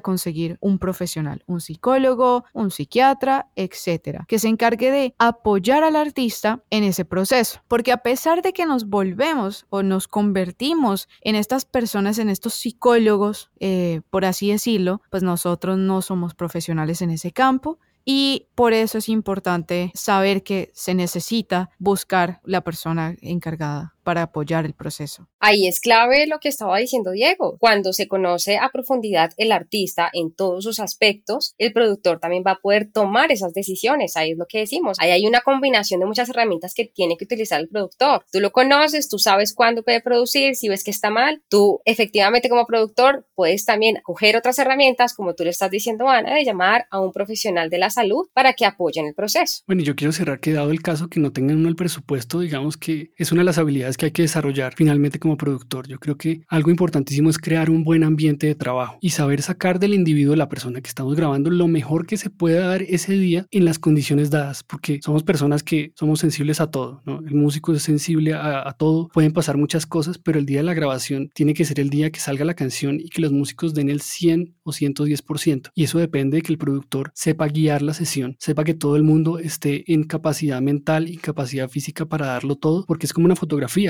conseguir 0.00 0.58
un 0.60 0.78
profesional, 0.78 1.42
un 1.46 1.60
psicólogo, 1.60 2.44
un 2.52 2.70
psiquiatra, 2.70 3.50
etcétera, 3.56 4.24
que 4.28 4.38
se 4.38 4.48
encargue 4.48 4.90
de 4.90 5.14
apoyar 5.18 5.84
al 5.84 5.96
artista 5.96 6.62
en 6.70 6.84
ese 6.84 7.04
proceso. 7.04 7.60
Porque 7.68 7.92
a 7.92 7.98
pesar 7.98 8.42
de 8.42 8.52
que 8.52 8.66
nos 8.66 8.88
volvemos 8.88 9.66
o 9.70 9.82
nos 9.82 10.08
convertimos 10.08 11.08
en 11.20 11.36
estas 11.36 11.64
personas, 11.64 12.18
en 12.18 12.28
estos 12.28 12.54
psicólogos, 12.54 13.11
eh, 13.60 14.00
por 14.10 14.24
así 14.24 14.50
decirlo, 14.50 15.02
pues 15.10 15.22
nosotros 15.22 15.78
no 15.78 16.02
somos 16.02 16.34
profesionales 16.34 17.02
en 17.02 17.10
ese 17.10 17.32
campo 17.32 17.78
y 18.04 18.48
por 18.54 18.72
eso 18.72 18.98
es 18.98 19.08
importante 19.08 19.92
saber 19.94 20.42
que 20.42 20.70
se 20.74 20.94
necesita 20.94 21.70
buscar 21.78 22.40
la 22.44 22.62
persona 22.62 23.14
encargada 23.20 23.94
para 24.02 24.22
apoyar 24.22 24.64
el 24.64 24.74
proceso. 24.74 25.28
Ahí 25.40 25.66
es 25.66 25.80
clave 25.80 26.26
lo 26.26 26.38
que 26.38 26.48
estaba 26.48 26.78
diciendo 26.78 27.12
Diego. 27.12 27.56
Cuando 27.58 27.92
se 27.92 28.08
conoce 28.08 28.58
a 28.58 28.70
profundidad 28.70 29.32
el 29.36 29.52
artista 29.52 30.10
en 30.12 30.34
todos 30.34 30.64
sus 30.64 30.80
aspectos, 30.80 31.54
el 31.58 31.72
productor 31.72 32.18
también 32.18 32.44
va 32.46 32.52
a 32.52 32.60
poder 32.60 32.90
tomar 32.92 33.32
esas 33.32 33.54
decisiones. 33.54 34.16
Ahí 34.16 34.32
es 34.32 34.38
lo 34.38 34.46
que 34.46 34.58
decimos. 34.58 34.98
Ahí 35.00 35.10
hay 35.10 35.26
una 35.26 35.40
combinación 35.40 36.00
de 36.00 36.06
muchas 36.06 36.28
herramientas 36.28 36.74
que 36.74 36.86
tiene 36.86 37.16
que 37.16 37.24
utilizar 37.24 37.60
el 37.60 37.68
productor. 37.68 38.24
Tú 38.32 38.40
lo 38.40 38.52
conoces, 38.52 39.08
tú 39.08 39.18
sabes 39.18 39.54
cuándo 39.54 39.82
puede 39.82 40.00
producir, 40.00 40.56
si 40.56 40.68
ves 40.68 40.84
que 40.84 40.90
está 40.90 41.10
mal, 41.10 41.42
tú 41.48 41.80
efectivamente 41.84 42.48
como 42.48 42.66
productor 42.66 43.26
puedes 43.34 43.64
también 43.64 43.98
coger 44.02 44.36
otras 44.36 44.58
herramientas, 44.58 45.14
como 45.14 45.34
tú 45.34 45.44
le 45.44 45.50
estás 45.50 45.70
diciendo, 45.70 46.08
Ana, 46.08 46.34
de 46.34 46.44
llamar 46.44 46.86
a 46.90 47.00
un 47.00 47.12
profesional 47.12 47.70
de 47.70 47.78
la 47.78 47.90
salud 47.90 48.28
para 48.32 48.52
que 48.54 48.66
apoyen 48.66 49.06
el 49.06 49.14
proceso. 49.14 49.62
Bueno, 49.66 49.82
yo 49.82 49.96
quiero 49.96 50.12
cerrar 50.12 50.40
que 50.40 50.52
dado 50.52 50.70
el 50.70 50.82
caso 50.82 51.08
que 51.08 51.20
no 51.20 51.32
tengan 51.32 51.58
uno 51.58 51.68
el 51.68 51.76
presupuesto, 51.76 52.40
digamos 52.40 52.76
que 52.76 53.12
es 53.16 53.32
una 53.32 53.42
de 53.42 53.46
las 53.46 53.58
habilidades 53.58 53.91
habilidades 53.92 53.96
que 53.96 54.06
hay 54.06 54.12
que 54.12 54.22
desarrollar 54.22 54.74
finalmente 54.76 55.18
como 55.18 55.36
productor. 55.36 55.88
Yo 55.88 55.98
creo 55.98 56.16
que 56.16 56.42
algo 56.48 56.70
importantísimo 56.70 57.30
es 57.30 57.38
crear 57.38 57.70
un 57.70 57.84
buen 57.84 58.04
ambiente 58.04 58.46
de 58.46 58.54
trabajo 58.54 58.98
y 59.00 59.10
saber 59.10 59.42
sacar 59.42 59.78
del 59.78 59.94
individuo, 59.94 60.36
la 60.36 60.48
persona 60.48 60.80
que 60.80 60.88
estamos 60.88 61.14
grabando, 61.14 61.50
lo 61.50 61.68
mejor 61.68 62.06
que 62.06 62.16
se 62.16 62.30
pueda 62.30 62.66
dar 62.66 62.82
ese 62.82 63.14
día 63.14 63.46
en 63.50 63.64
las 63.64 63.78
condiciones 63.78 64.30
dadas, 64.30 64.62
porque 64.62 65.00
somos 65.02 65.22
personas 65.22 65.62
que 65.62 65.92
somos 65.96 66.20
sensibles 66.20 66.60
a 66.60 66.70
todo, 66.70 67.02
¿no? 67.04 67.20
El 67.20 67.34
músico 67.34 67.72
es 67.72 67.82
sensible 67.82 68.34
a, 68.34 68.68
a 68.68 68.72
todo, 68.72 69.08
pueden 69.08 69.32
pasar 69.32 69.56
muchas 69.56 69.86
cosas, 69.86 70.18
pero 70.18 70.38
el 70.38 70.46
día 70.46 70.58
de 70.58 70.64
la 70.64 70.74
grabación 70.74 71.30
tiene 71.34 71.54
que 71.54 71.64
ser 71.64 71.80
el 71.80 71.90
día 71.90 72.10
que 72.10 72.20
salga 72.20 72.44
la 72.44 72.54
canción 72.54 72.98
y 73.00 73.08
que 73.08 73.22
los 73.22 73.32
músicos 73.32 73.74
den 73.74 73.88
el 73.88 74.00
100 74.00 74.54
o 74.62 74.72
110%. 74.72 75.70
Y 75.74 75.84
eso 75.84 75.98
depende 75.98 76.36
de 76.36 76.42
que 76.42 76.52
el 76.52 76.58
productor 76.58 77.10
sepa 77.14 77.48
guiar 77.48 77.82
la 77.82 77.94
sesión, 77.94 78.36
sepa 78.38 78.64
que 78.64 78.74
todo 78.74 78.96
el 78.96 79.02
mundo 79.02 79.38
esté 79.38 79.84
en 79.92 80.04
capacidad 80.04 80.60
mental 80.60 81.08
y 81.08 81.16
capacidad 81.16 81.68
física 81.68 82.06
para 82.06 82.26
darlo 82.26 82.56
todo, 82.56 82.84
porque 82.86 83.06
es 83.06 83.12
como 83.12 83.26
una 83.26 83.36